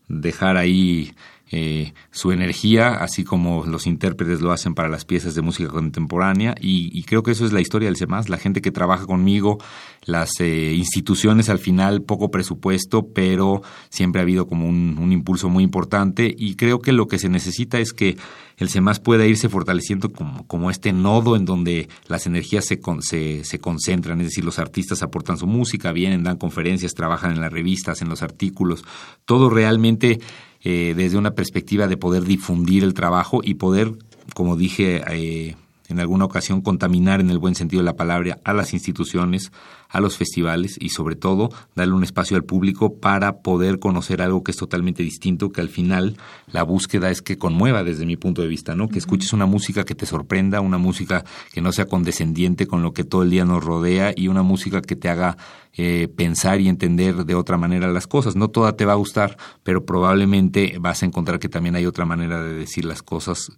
dejar 0.08 0.58
ahí 0.58 1.14
eh, 1.50 1.94
su 2.12 2.34
energía, 2.34 2.96
así 2.96 3.24
como 3.24 3.66
los 3.66 3.88
intérpretes 3.88 4.42
lo 4.42 4.52
hacen 4.52 4.74
para 4.74 4.90
las 4.90 5.06
piezas 5.06 5.34
de 5.34 5.42
música 5.42 5.70
contemporánea. 5.70 6.56
Y, 6.60 7.04
creo 7.04 7.24
que 7.24 7.32
eso 7.32 7.46
es 7.46 7.54
la 7.54 7.62
historia 7.62 7.88
del 7.88 7.96
CEMAS, 7.96 8.28
la 8.28 8.38
gente 8.38 8.62
que 8.62 8.72
trabaja 8.72 9.06
conmigo, 9.06 9.58
las 10.04 10.42
eh, 10.42 10.74
instituciones 10.74 11.48
al 11.48 11.60
final, 11.60 12.02
poco 12.02 12.32
presupuesto, 12.32 13.08
pero 13.14 13.62
siempre 13.90 14.20
ha 14.20 14.24
habido 14.24 14.46
como 14.48 14.68
un, 14.68 15.12
impulso 15.12 15.48
muy 15.48 15.64
importante. 15.64 16.36
Y 16.38 16.56
creo 16.56 16.80
que 16.80 16.92
lo 16.92 17.08
que 17.08 17.18
se 17.18 17.30
necesita 17.30 17.80
es 17.80 17.94
que 17.94 18.18
el 18.58 18.70
CEMAS 18.70 19.00
pueda 19.00 19.26
irse 19.26 19.48
fortaleciendo 19.48 20.12
como, 20.12 20.46
como 20.48 20.70
este 20.70 20.92
nodo 20.92 21.38
en 21.38 21.46
donde 21.46 21.88
las 22.08 22.26
energías 22.26 22.66
se, 22.66 22.82
se, 23.02 23.44
se, 23.46 23.60
concentran, 23.60 24.20
es 24.20 24.28
decir, 24.28 24.44
los 24.44 24.60
artistas 24.60 25.02
aportan 25.02 25.38
su 25.38 25.48
música, 25.48 25.94
vienen, 25.94 26.24
dan 26.24 26.38
conferencias, 26.38 26.94
trabajan 26.94 27.32
en 27.32 27.42
las 27.42 27.54
revistas, 27.54 28.02
en 28.02 28.10
los 28.10 28.22
artículos, 28.22 28.84
todo 29.26 29.50
realmente 29.50 30.20
eh, 30.64 30.94
desde 30.96 31.18
una 31.18 31.32
perspectiva 31.32 31.88
de 31.88 31.98
poder 31.98 32.24
difundir 32.24 32.84
el 32.84 32.94
trabajo 32.94 33.42
y 33.44 33.56
poder, 33.56 33.92
como 34.34 34.56
dije 34.56 35.02
eh, 35.10 35.56
en 35.90 36.00
alguna 36.00 36.26
ocasión, 36.26 36.62
contaminar 36.62 37.22
en 37.22 37.30
el 37.30 37.40
buen 37.40 37.56
sentido 37.56 37.82
de 37.82 37.86
la 37.86 37.96
palabra 37.96 38.40
a 38.44 38.54
las 38.54 38.74
instituciones, 38.74 39.52
a 39.90 40.02
los 40.02 40.18
festivales 40.18 40.78
y 40.80 40.90
sobre 40.90 41.16
todo 41.16 41.50
darle 41.76 41.94
un 41.94 42.04
espacio 42.04 42.36
al 42.36 42.44
público 42.44 43.00
para 43.00 43.40
poder 43.42 43.80
conocer 43.80 44.22
algo 44.22 44.44
que 44.44 44.52
es 44.52 44.58
totalmente 44.58 45.04
distinto, 45.04 45.50
que 45.50 45.62
al 45.62 45.70
final 45.70 46.18
la 46.52 46.64
búsqueda 46.64 47.10
es 47.10 47.22
que 47.22 47.38
conmueva 47.38 47.84
desde 47.84 48.06
mi 48.06 48.18
punto 48.18 48.42
de 48.42 48.48
vista, 48.48 48.76
¿no? 48.76 48.90
Que 48.90 49.00
escuches 49.00 49.34
una 49.34 49.46
música 49.46 49.86
que 49.86 49.96
te 49.96 50.06
sorprenda, 50.06 50.62
una 50.62 50.78
música 50.78 51.24
que 51.54 51.62
no 51.62 51.72
sea 51.72 51.86
condescendiente 51.86 52.68
con 52.68 52.84
lo 52.84 52.94
que 52.94 53.04
todo 53.04 53.24
el 53.24 53.30
día 53.30 53.46
nos 53.46 53.64
rodea 53.64 54.14
y 54.16 54.28
una 54.28 54.44
música 54.44 54.82
que 54.82 54.96
te 54.96 55.10
haga 55.10 55.38
eh, 55.74 56.08
pensar 56.16 56.60
y 56.60 56.70
entender 56.70 57.26
de 57.26 57.36
otra 57.36 57.58
manera 57.58 57.88
las 57.88 58.08
cosas. 58.08 58.36
No 58.36 58.50
toda 58.50 58.76
te 58.76 58.86
va 58.86 58.94
a 58.94 58.98
gustar, 58.98 59.38
pero 59.64 59.86
probablemente 59.86 60.78
vas 60.80 61.04
a 61.04 61.06
encontrar 61.06 61.40
que 61.40 61.50
también 61.50 61.76
hay 61.76 61.86
otra 61.86 62.06
manera 62.06 62.42
de 62.42 62.54
decir 62.54 62.86
las 62.86 63.04
cosas 63.04 63.52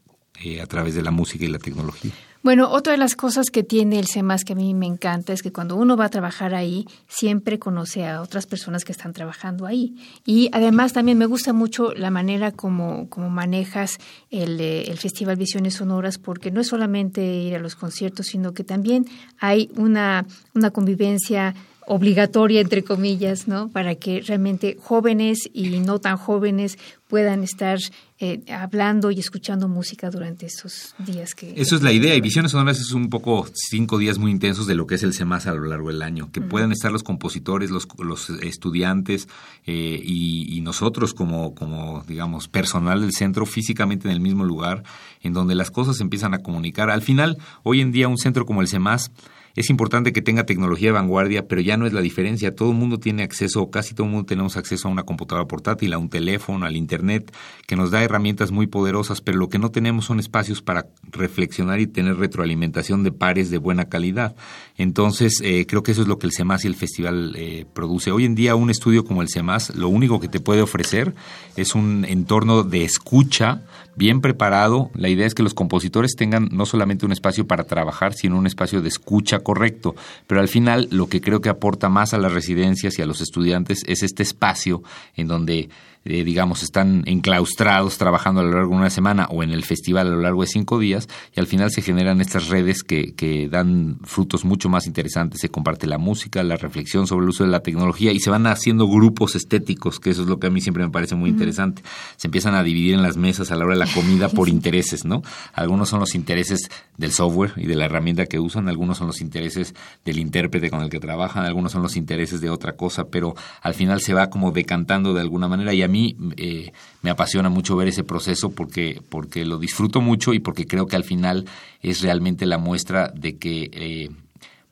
eh, 0.43 0.61
a 0.61 0.65
través 0.67 0.95
de 0.95 1.01
la 1.01 1.11
música 1.11 1.45
y 1.45 1.47
la 1.47 1.59
tecnología. 1.59 2.11
Bueno, 2.41 2.71
otra 2.71 2.93
de 2.93 2.97
las 2.97 3.15
cosas 3.15 3.49
que 3.51 3.63
tiene 3.63 3.99
el 3.99 4.07
CEMAS 4.07 4.45
que 4.45 4.53
a 4.53 4.55
mí 4.55 4.73
me 4.73 4.85
encanta 4.85 5.33
es 5.33 5.43
que 5.43 5.51
cuando 5.51 5.75
uno 5.75 5.97
va 5.97 6.05
a 6.05 6.09
trabajar 6.09 6.55
ahí, 6.55 6.87
siempre 7.09 7.59
conoce 7.59 8.07
a 8.07 8.21
otras 8.21 8.45
personas 8.45 8.85
que 8.85 8.93
están 8.93 9.11
trabajando 9.11 9.65
ahí. 9.65 9.97
Y 10.25 10.49
además 10.53 10.93
también 10.93 11.17
me 11.17 11.25
gusta 11.25 11.51
mucho 11.51 11.93
la 11.93 12.11
manera 12.11 12.53
como, 12.53 13.09
como 13.09 13.29
manejas 13.29 13.97
el, 14.31 14.61
eh, 14.61 14.89
el 14.89 14.97
Festival 14.97 15.35
Visiones 15.35 15.73
Sonoras, 15.73 16.17
porque 16.17 16.49
no 16.49 16.61
es 16.61 16.67
solamente 16.67 17.21
ir 17.21 17.55
a 17.55 17.59
los 17.59 17.75
conciertos, 17.75 18.27
sino 18.27 18.53
que 18.53 18.63
también 18.63 19.05
hay 19.39 19.69
una, 19.75 20.25
una 20.55 20.71
convivencia 20.71 21.55
obligatoria, 21.89 22.61
entre 22.61 22.83
comillas, 22.83 23.47
¿no? 23.47 23.69
Para 23.69 23.95
que 23.95 24.21
realmente 24.21 24.77
jóvenes 24.79 25.49
y 25.51 25.79
no 25.79 25.97
tan 25.97 26.17
jóvenes 26.17 26.77
puedan 27.07 27.43
estar 27.43 27.79
eh, 28.19 28.41
hablando 28.53 29.09
y 29.09 29.19
escuchando 29.19 29.67
música 29.67 30.11
durante 30.11 30.45
estos 30.45 30.93
días 30.99 31.33
que... 31.33 31.59
Eso 31.59 31.75
es 31.75 31.81
la 31.81 31.91
idea, 31.91 32.13
y 32.13 32.21
Visiones 32.21 32.51
Sonoras 32.51 32.79
es 32.79 32.91
un 32.91 33.09
poco 33.09 33.47
cinco 33.55 33.97
días 33.97 34.19
muy 34.19 34.29
intensos 34.29 34.67
de 34.67 34.75
lo 34.75 34.85
que 34.85 34.95
es 34.95 35.03
el 35.03 35.15
CEMAS 35.15 35.47
a 35.47 35.55
lo 35.55 35.65
largo 35.65 35.87
del 35.87 36.03
año, 36.03 36.31
que 36.31 36.41
puedan 36.41 36.71
estar 36.71 36.91
los 36.91 37.01
compositores, 37.01 37.71
los, 37.71 37.87
los 37.97 38.29
estudiantes 38.29 39.27
eh, 39.65 39.99
y, 40.03 40.55
y, 40.55 40.61
nosotros 40.61 41.15
como, 41.15 41.55
como, 41.55 42.03
digamos, 42.07 42.47
personal 42.47 43.01
del 43.01 43.13
centro 43.13 43.47
físicamente 43.47 44.07
en 44.07 44.13
el 44.13 44.21
mismo 44.21 44.45
lugar, 44.45 44.83
en 45.23 45.33
donde 45.33 45.55
las 45.55 45.71
cosas 45.71 45.99
empiezan 46.01 46.35
a 46.35 46.43
comunicar. 46.43 46.91
Al 46.91 47.01
final, 47.01 47.39
hoy 47.63 47.81
en 47.81 47.91
día 47.91 48.07
un 48.07 48.19
centro 48.19 48.45
como 48.45 48.61
el 48.61 48.67
CEMAS 48.67 49.09
es 49.55 49.69
importante 49.69 50.13
que 50.13 50.21
tenga 50.21 50.45
tecnología 50.45 50.89
de 50.89 50.93
vanguardia, 50.93 51.47
pero 51.47 51.61
ya 51.61 51.77
no 51.77 51.85
es 51.85 51.93
la 51.93 52.01
diferencia. 52.01 52.55
Todo 52.55 52.71
el 52.71 52.77
mundo 52.77 52.99
tiene 52.99 53.23
acceso, 53.23 53.69
casi 53.69 53.93
todo 53.93 54.05
el 54.05 54.11
mundo 54.11 54.25
tenemos 54.25 54.57
acceso 54.57 54.87
a 54.87 54.91
una 54.91 55.03
computadora 55.03 55.47
portátil, 55.47 55.93
a 55.93 55.97
un 55.97 56.09
teléfono, 56.09 56.65
al 56.65 56.75
Internet, 56.75 57.33
que 57.67 57.75
nos 57.75 57.91
da 57.91 58.03
herramientas 58.03 58.51
muy 58.51 58.67
poderosas, 58.67 59.21
pero 59.21 59.37
lo 59.37 59.49
que 59.49 59.59
no 59.59 59.71
tenemos 59.71 60.05
son 60.05 60.19
espacios 60.19 60.61
para 60.61 60.87
reflexionar 61.03 61.79
y 61.79 61.87
tener 61.87 62.17
retroalimentación 62.17 63.03
de 63.03 63.11
pares 63.11 63.49
de 63.49 63.57
buena 63.57 63.85
calidad. 63.85 64.35
Entonces, 64.77 65.41
eh, 65.43 65.65
creo 65.67 65.83
que 65.83 65.91
eso 65.91 66.01
es 66.01 66.07
lo 66.07 66.19
que 66.19 66.27
el 66.27 66.33
CEMAS 66.33 66.65
y 66.65 66.67
el 66.67 66.75
festival 66.75 67.33
eh, 67.35 67.65
produce. 67.73 68.11
Hoy 68.11 68.25
en 68.25 68.35
día, 68.35 68.55
un 68.55 68.69
estudio 68.69 69.03
como 69.03 69.21
el 69.21 69.29
CEMAS, 69.29 69.75
lo 69.75 69.89
único 69.89 70.19
que 70.19 70.27
te 70.27 70.39
puede 70.39 70.61
ofrecer 70.61 71.13
es 71.55 71.75
un 71.75 72.05
entorno 72.05 72.63
de 72.63 72.83
escucha 72.83 73.61
bien 73.95 74.21
preparado. 74.21 74.91
La 74.93 75.09
idea 75.09 75.27
es 75.27 75.35
que 75.35 75.43
los 75.43 75.53
compositores 75.53 76.15
tengan 76.15 76.49
no 76.51 76.65
solamente 76.65 77.05
un 77.05 77.11
espacio 77.11 77.47
para 77.47 77.65
trabajar, 77.65 78.13
sino 78.13 78.37
un 78.37 78.47
espacio 78.47 78.81
de 78.81 78.89
escucha 78.89 79.39
correcto. 79.39 79.95
Pero 80.27 80.41
al 80.41 80.47
final 80.47 80.87
lo 80.91 81.07
que 81.07 81.21
creo 81.21 81.41
que 81.41 81.49
aporta 81.49 81.89
más 81.89 82.13
a 82.13 82.17
las 82.17 82.31
residencias 82.31 82.97
y 82.97 83.01
a 83.01 83.05
los 83.05 83.21
estudiantes 83.21 83.83
es 83.87 84.03
este 84.03 84.23
espacio 84.23 84.83
en 85.15 85.27
donde 85.27 85.69
eh, 86.05 86.23
digamos, 86.23 86.63
están 86.63 87.03
enclaustrados 87.05 87.97
trabajando 87.97 88.41
a 88.41 88.43
lo 88.45 88.51
largo 88.51 88.71
de 88.71 88.77
una 88.77 88.89
semana 88.89 89.27
o 89.29 89.43
en 89.43 89.51
el 89.51 89.65
festival 89.65 90.07
a 90.07 90.11
lo 90.11 90.21
largo 90.21 90.41
de 90.41 90.47
cinco 90.47 90.79
días 90.79 91.07
y 91.35 91.39
al 91.39 91.47
final 91.47 91.71
se 91.71 91.81
generan 91.81 92.21
estas 92.21 92.47
redes 92.47 92.83
que, 92.83 93.13
que 93.15 93.49
dan 93.49 93.99
frutos 94.03 94.45
mucho 94.45 94.69
más 94.69 94.87
interesantes. 94.87 95.41
Se 95.41 95.49
comparte 95.49 95.87
la 95.87 95.97
música, 95.97 96.41
la 96.43 96.55
reflexión 96.55 97.05
sobre 97.05 97.23
el 97.23 97.29
uso 97.29 97.43
de 97.43 97.49
la 97.49 97.59
tecnología 97.59 98.13
y 98.13 98.19
se 98.19 98.29
van 98.29 98.47
haciendo 98.47 98.87
grupos 98.87 99.35
estéticos, 99.35 99.99
que 99.99 100.11
eso 100.11 100.21
es 100.21 100.29
lo 100.29 100.39
que 100.39 100.47
a 100.47 100.49
mí 100.49 100.61
siempre 100.61 100.83
me 100.83 100.89
parece 100.89 101.15
muy 101.15 101.29
interesante. 101.29 101.83
Se 102.15 102.27
empiezan 102.27 102.55
a 102.55 102.63
dividir 102.63 102.93
en 102.93 103.03
las 103.03 103.17
mesas 103.17 103.51
a 103.51 103.55
la 103.55 103.65
hora 103.65 103.73
de 103.73 103.85
la 103.85 103.93
comida 103.93 104.29
por 104.39 104.47
intereses, 104.47 105.03
¿no? 105.03 105.21
Algunos 105.53 105.89
son 105.89 105.99
los 105.99 106.15
intereses 106.15 106.69
del 106.97 107.11
software 107.11 107.51
y 107.57 107.65
de 107.65 107.75
la 107.75 107.85
herramienta 107.85 108.25
que 108.25 108.39
usan, 108.39 108.69
algunos 108.69 108.97
son 108.97 109.07
los 109.07 109.21
intereses 109.21 109.75
del 110.05 110.19
intérprete 110.19 110.69
con 110.69 110.81
el 110.81 110.89
que 110.89 110.99
trabajan, 110.99 111.45
algunos 111.45 111.73
son 111.73 111.81
los 111.81 111.97
intereses 111.97 112.41
de 112.41 112.49
otra 112.49 112.77
cosa, 112.77 113.05
pero 113.05 113.35
al 113.61 113.73
final 113.73 114.01
se 114.01 114.13
va 114.13 114.29
como 114.29 114.51
decantando 114.51 115.13
de 115.13 115.21
alguna 115.21 115.47
manera 115.47 115.73
y 115.73 115.83
a 115.83 115.88
mí 115.89 116.15
eh, 116.37 116.71
me 117.01 117.09
apasiona 117.09 117.49
mucho 117.49 117.75
ver 117.75 117.89
ese 117.89 118.03
proceso 118.03 118.51
porque, 118.51 119.01
porque 119.09 119.43
lo 119.45 119.57
disfruto 119.57 119.99
mucho 119.99 120.33
y 120.33 120.39
porque 120.39 120.65
creo 120.65 120.87
que 120.87 120.95
al 120.95 121.03
final 121.03 121.45
es 121.81 122.01
realmente 122.01 122.45
la 122.45 122.57
muestra 122.57 123.11
de 123.13 123.37
que 123.37 123.69
eh, 123.73 124.09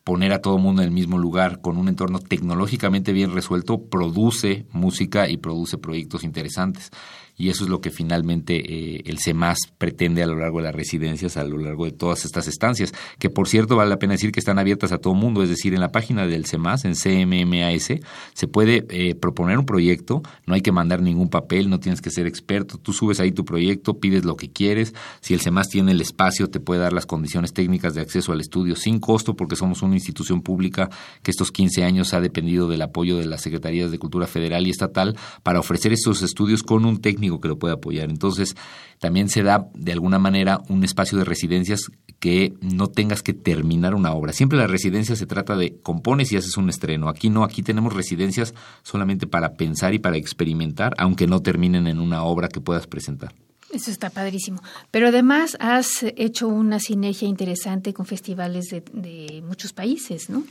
poner 0.03 0.31
a 0.31 0.41
todo 0.41 0.57
mundo 0.57 0.81
en 0.81 0.87
el 0.87 0.93
mismo 0.93 1.17
lugar 1.17 1.59
con 1.59 1.75
un 1.75 1.89
entorno 1.89 2.19
tecnológicamente 2.19 3.11
bien 3.11 3.33
resuelto 3.33 3.81
produce 3.81 4.65
música 4.71 5.27
y 5.27 5.35
produce 5.35 5.77
proyectos 5.77 6.23
interesantes 6.23 6.91
y 7.37 7.49
eso 7.49 7.63
es 7.63 7.69
lo 7.69 7.81
que 7.81 7.91
finalmente 7.91 8.55
eh, 8.55 9.03
el 9.05 9.19
CEMAS 9.19 9.59
pretende 9.77 10.23
a 10.23 10.27
lo 10.27 10.35
largo 10.35 10.57
de 10.57 10.65
las 10.65 10.75
residencias, 10.75 11.37
a 11.37 11.43
lo 11.43 11.59
largo 11.59 11.85
de 11.85 11.91
todas 11.91 12.25
estas 12.25 12.47
estancias, 12.47 12.93
que 13.19 13.29
por 13.29 13.47
cierto 13.47 13.75
vale 13.75 13.91
la 13.91 13.99
pena 13.99 14.13
decir 14.13 14.31
que 14.31 14.39
están 14.39 14.57
abiertas 14.57 14.91
a 14.91 14.97
todo 14.97 15.13
mundo, 15.13 15.43
es 15.43 15.49
decir, 15.49 15.75
en 15.75 15.79
la 15.79 15.91
página 15.91 16.25
del 16.25 16.47
CEMAS, 16.47 16.85
en 16.85 16.95
CMMAS, 16.95 17.99
se 18.33 18.47
puede 18.47 18.85
eh, 18.89 19.13
proponer 19.13 19.59
un 19.59 19.65
proyecto, 19.65 20.23
no 20.47 20.55
hay 20.55 20.61
que 20.61 20.71
mandar 20.71 21.01
ningún 21.01 21.29
papel, 21.29 21.69
no 21.69 21.79
tienes 21.79 22.01
que 22.01 22.09
ser 22.09 22.25
experto, 22.25 22.79
tú 22.79 22.91
subes 22.91 23.19
ahí 23.19 23.31
tu 23.31 23.45
proyecto, 23.45 23.99
pides 23.99 24.25
lo 24.25 24.35
que 24.35 24.49
quieres, 24.49 24.95
si 25.21 25.35
el 25.35 25.41
CEMAS 25.41 25.69
tiene 25.69 25.91
el 25.91 26.01
espacio, 26.01 26.49
te 26.49 26.59
puede 26.59 26.81
dar 26.81 26.93
las 26.93 27.05
condiciones 27.05 27.53
técnicas 27.53 27.93
de 27.93 28.01
acceso 28.01 28.31
al 28.31 28.41
estudio 28.41 28.75
sin 28.75 28.99
costo, 28.99 29.35
porque 29.35 29.55
somos 29.55 29.83
una 29.83 29.93
institución 29.93 30.41
pública 30.41 30.89
que 31.21 31.29
estos 31.29 31.51
15 31.51 31.83
años 31.83 32.15
ha 32.15 32.19
dependido 32.21 32.67
del 32.67 32.81
apoyo 32.81 33.17
de 33.17 33.27
las 33.27 33.41
Secretarías 33.41 33.91
de 33.91 33.99
Cultura 33.99 34.25
Federal 34.25 34.65
y 34.65 34.71
Estatal 34.71 35.15
para 35.43 35.59
ofrecer 35.59 35.93
estos 35.93 36.23
estudios 36.23 36.63
con 36.63 36.83
un 36.85 36.99
técnico 36.99 37.26
que 37.39 37.47
lo 37.47 37.59
pueda 37.59 37.75
apoyar. 37.75 38.09
Entonces, 38.09 38.55
también 38.99 39.29
se 39.29 39.43
da 39.43 39.69
de 39.73 39.91
alguna 39.91 40.19
manera 40.19 40.59
un 40.69 40.83
espacio 40.83 41.17
de 41.17 41.25
residencias 41.25 41.91
que 42.19 42.53
no 42.61 42.87
tengas 42.87 43.21
que 43.21 43.33
terminar 43.33 43.93
una 43.93 44.13
obra. 44.13 44.33
Siempre 44.33 44.57
la 44.57 44.67
residencia 44.67 45.15
se 45.15 45.27
trata 45.27 45.55
de 45.55 45.77
compones 45.81 46.31
y 46.31 46.37
haces 46.37 46.57
un 46.57 46.69
estreno. 46.69 47.09
Aquí 47.09 47.29
no, 47.29 47.43
aquí 47.43 47.61
tenemos 47.61 47.93
residencias 47.93 48.53
solamente 48.83 49.27
para 49.27 49.53
pensar 49.53 49.93
y 49.93 49.99
para 49.99 50.17
experimentar, 50.17 50.93
aunque 50.97 51.27
no 51.27 51.41
terminen 51.41 51.87
en 51.87 51.99
una 51.99 52.23
obra 52.23 52.47
que 52.47 52.61
puedas 52.61 52.87
presentar. 52.87 53.33
Eso 53.71 53.91
está 53.91 54.09
padrísimo. 54.09 54.61
Pero 54.91 55.09
además 55.09 55.57
has 55.59 56.05
hecho 56.15 56.47
una 56.47 56.79
sinergia 56.79 57.27
interesante 57.27 57.93
con 57.93 58.05
festivales 58.05 58.67
de, 58.69 58.81
de 58.93 59.43
muchos 59.45 59.73
países, 59.73 60.29
¿no? 60.29 60.43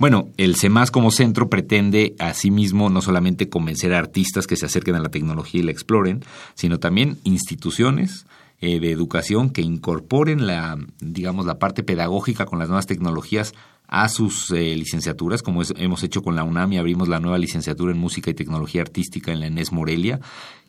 Bueno, 0.00 0.30
el 0.38 0.56
CEMAS 0.56 0.90
como 0.90 1.10
centro 1.10 1.50
pretende 1.50 2.14
asimismo 2.18 2.88
no 2.88 3.02
solamente 3.02 3.50
convencer 3.50 3.92
a 3.92 3.98
artistas 3.98 4.46
que 4.46 4.56
se 4.56 4.64
acerquen 4.64 4.94
a 4.94 5.00
la 5.00 5.10
tecnología 5.10 5.60
y 5.60 5.62
la 5.62 5.72
exploren, 5.72 6.24
sino 6.54 6.78
también 6.78 7.18
instituciones 7.22 8.24
eh, 8.62 8.80
de 8.80 8.92
educación 8.92 9.50
que 9.50 9.60
incorporen 9.60 10.46
la, 10.46 10.78
digamos, 11.00 11.44
la 11.44 11.58
parte 11.58 11.82
pedagógica 11.82 12.46
con 12.46 12.58
las 12.58 12.68
nuevas 12.68 12.86
tecnologías 12.86 13.52
a 13.88 14.08
sus 14.08 14.50
eh, 14.52 14.74
licenciaturas, 14.74 15.42
como 15.42 15.60
hemos 15.76 16.02
hecho 16.02 16.22
con 16.22 16.34
la 16.34 16.44
UNAM 16.44 16.72
y 16.72 16.78
abrimos 16.78 17.06
la 17.06 17.20
nueva 17.20 17.36
licenciatura 17.36 17.92
en 17.92 17.98
Música 17.98 18.30
y 18.30 18.34
Tecnología 18.34 18.80
Artística 18.80 19.32
en 19.32 19.40
la 19.40 19.48
ENES 19.48 19.70
Morelia, 19.70 20.18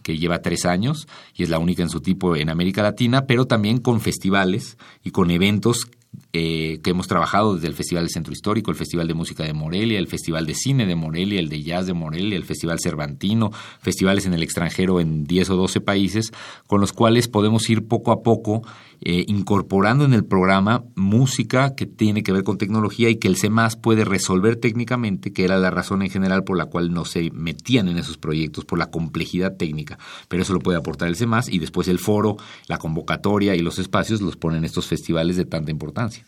que 0.03 0.17
lleva 0.17 0.41
tres 0.41 0.65
años 0.65 1.07
y 1.33 1.43
es 1.43 1.49
la 1.49 1.59
única 1.59 1.83
en 1.83 1.89
su 1.89 2.01
tipo 2.01 2.35
en 2.35 2.49
América 2.49 2.83
Latina, 2.83 3.27
pero 3.27 3.45
también 3.45 3.77
con 3.77 4.01
festivales 4.01 4.77
y 5.05 5.11
con 5.11 5.31
eventos 5.31 5.87
eh, 6.33 6.79
que 6.83 6.91
hemos 6.91 7.07
trabajado 7.07 7.55
desde 7.55 7.67
el 7.67 7.73
Festival 7.73 8.03
del 8.05 8.11
Centro 8.11 8.33
Histórico, 8.33 8.71
el 8.71 8.77
Festival 8.77 9.07
de 9.07 9.13
Música 9.13 9.43
de 9.43 9.53
Morelia, 9.53 9.99
el 9.99 10.07
Festival 10.07 10.45
de 10.45 10.55
Cine 10.55 10.85
de 10.85 10.95
Morelia, 10.95 11.39
el 11.39 11.49
de 11.49 11.61
Jazz 11.61 11.87
de 11.87 11.93
Morelia, 11.93 12.37
el 12.37 12.45
Festival 12.45 12.79
Cervantino, 12.81 13.51
festivales 13.79 14.25
en 14.25 14.33
el 14.33 14.43
extranjero 14.43 14.99
en 14.99 15.25
10 15.25 15.49
o 15.51 15.55
12 15.57 15.81
países, 15.81 16.31
con 16.67 16.81
los 16.81 16.93
cuales 16.93 17.27
podemos 17.27 17.69
ir 17.69 17.87
poco 17.87 18.11
a 18.11 18.23
poco 18.23 18.63
eh, 19.03 19.25
incorporando 19.27 20.05
en 20.05 20.13
el 20.13 20.23
programa 20.23 20.83
música 20.95 21.73
que 21.73 21.87
tiene 21.87 22.21
que 22.21 22.31
ver 22.31 22.43
con 22.43 22.59
tecnología 22.59 23.09
y 23.09 23.15
que 23.15 23.27
el 23.27 23.35
CEMAS 23.35 23.75
puede 23.75 24.05
resolver 24.05 24.57
técnicamente, 24.57 25.33
que 25.33 25.43
era 25.43 25.57
la 25.57 25.71
razón 25.71 26.03
en 26.03 26.11
general 26.11 26.43
por 26.43 26.55
la 26.55 26.67
cual 26.67 26.93
no 26.93 27.03
se 27.03 27.31
metían 27.31 27.87
en 27.87 27.97
esos 27.97 28.17
proyectos, 28.17 28.63
por 28.63 28.77
la 28.77 28.91
complejidad 28.91 29.57
técnica. 29.57 29.97
Pero 30.27 30.43
eso 30.43 30.53
lo 30.53 30.59
puede 30.59 30.77
aportar 30.77 31.07
el 31.07 31.15
CEMAS 31.15 31.49
y 31.49 31.57
después 31.57 31.87
el 31.87 31.97
foro, 31.97 32.37
la 32.67 32.77
convocatoria 32.77 33.55
y 33.55 33.61
los 33.61 33.79
espacios 33.79 34.21
los 34.21 34.37
ponen 34.37 34.65
estos 34.65 34.85
festivales 34.85 35.35
de 35.35 35.45
tanta 35.45 35.71
importancia. 35.71 36.23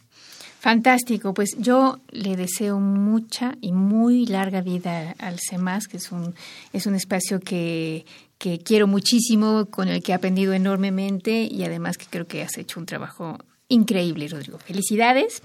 Fantástico, 0.64 1.34
pues 1.34 1.58
yo 1.60 2.00
le 2.10 2.38
deseo 2.38 2.80
mucha 2.80 3.58
y 3.60 3.74
muy 3.74 4.26
larga 4.26 4.62
vida 4.62 5.14
al 5.20 5.38
CEMAS, 5.38 5.90
que 5.90 5.98
es 5.98 6.10
un, 6.12 6.34
es 6.72 6.88
un 6.88 6.96
espacio 6.96 7.42
que, 7.42 8.06
que 8.44 8.60
quiero 8.60 8.88
muchísimo, 8.88 9.68
con 9.68 9.88
el 9.88 10.04
que 10.04 10.12
he 10.12 10.16
aprendido 10.16 10.52
enormemente 10.52 11.48
y 11.50 11.64
además 11.64 11.98
que 11.98 12.08
creo 12.10 12.28
que 12.28 12.42
has 12.42 12.58
hecho 12.58 12.78
un 12.78 12.86
trabajo 12.86 13.38
increíble, 13.70 14.28
Rodrigo. 14.28 14.60
Felicidades 14.60 15.42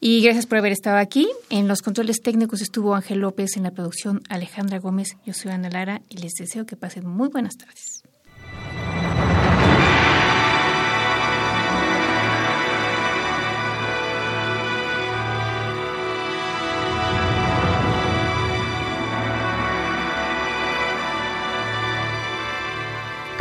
y 0.00 0.20
gracias 0.20 0.44
por 0.44 0.58
haber 0.58 0.72
estado 0.72 0.98
aquí. 0.98 1.26
En 1.48 1.66
los 1.66 1.80
controles 1.80 2.20
técnicos 2.20 2.60
estuvo 2.60 2.94
Ángel 2.94 3.20
López, 3.20 3.56
en 3.56 3.62
la 3.62 3.70
producción 3.70 4.20
Alejandra 4.28 4.80
Gómez. 4.80 5.16
Yo 5.24 5.32
soy 5.32 5.50
Ana 5.50 5.70
Lara 5.70 6.02
y 6.10 6.18
les 6.18 6.34
deseo 6.34 6.66
que 6.66 6.76
pasen 6.76 7.06
muy 7.06 7.30
buenas 7.30 7.56
tardes. 7.56 8.01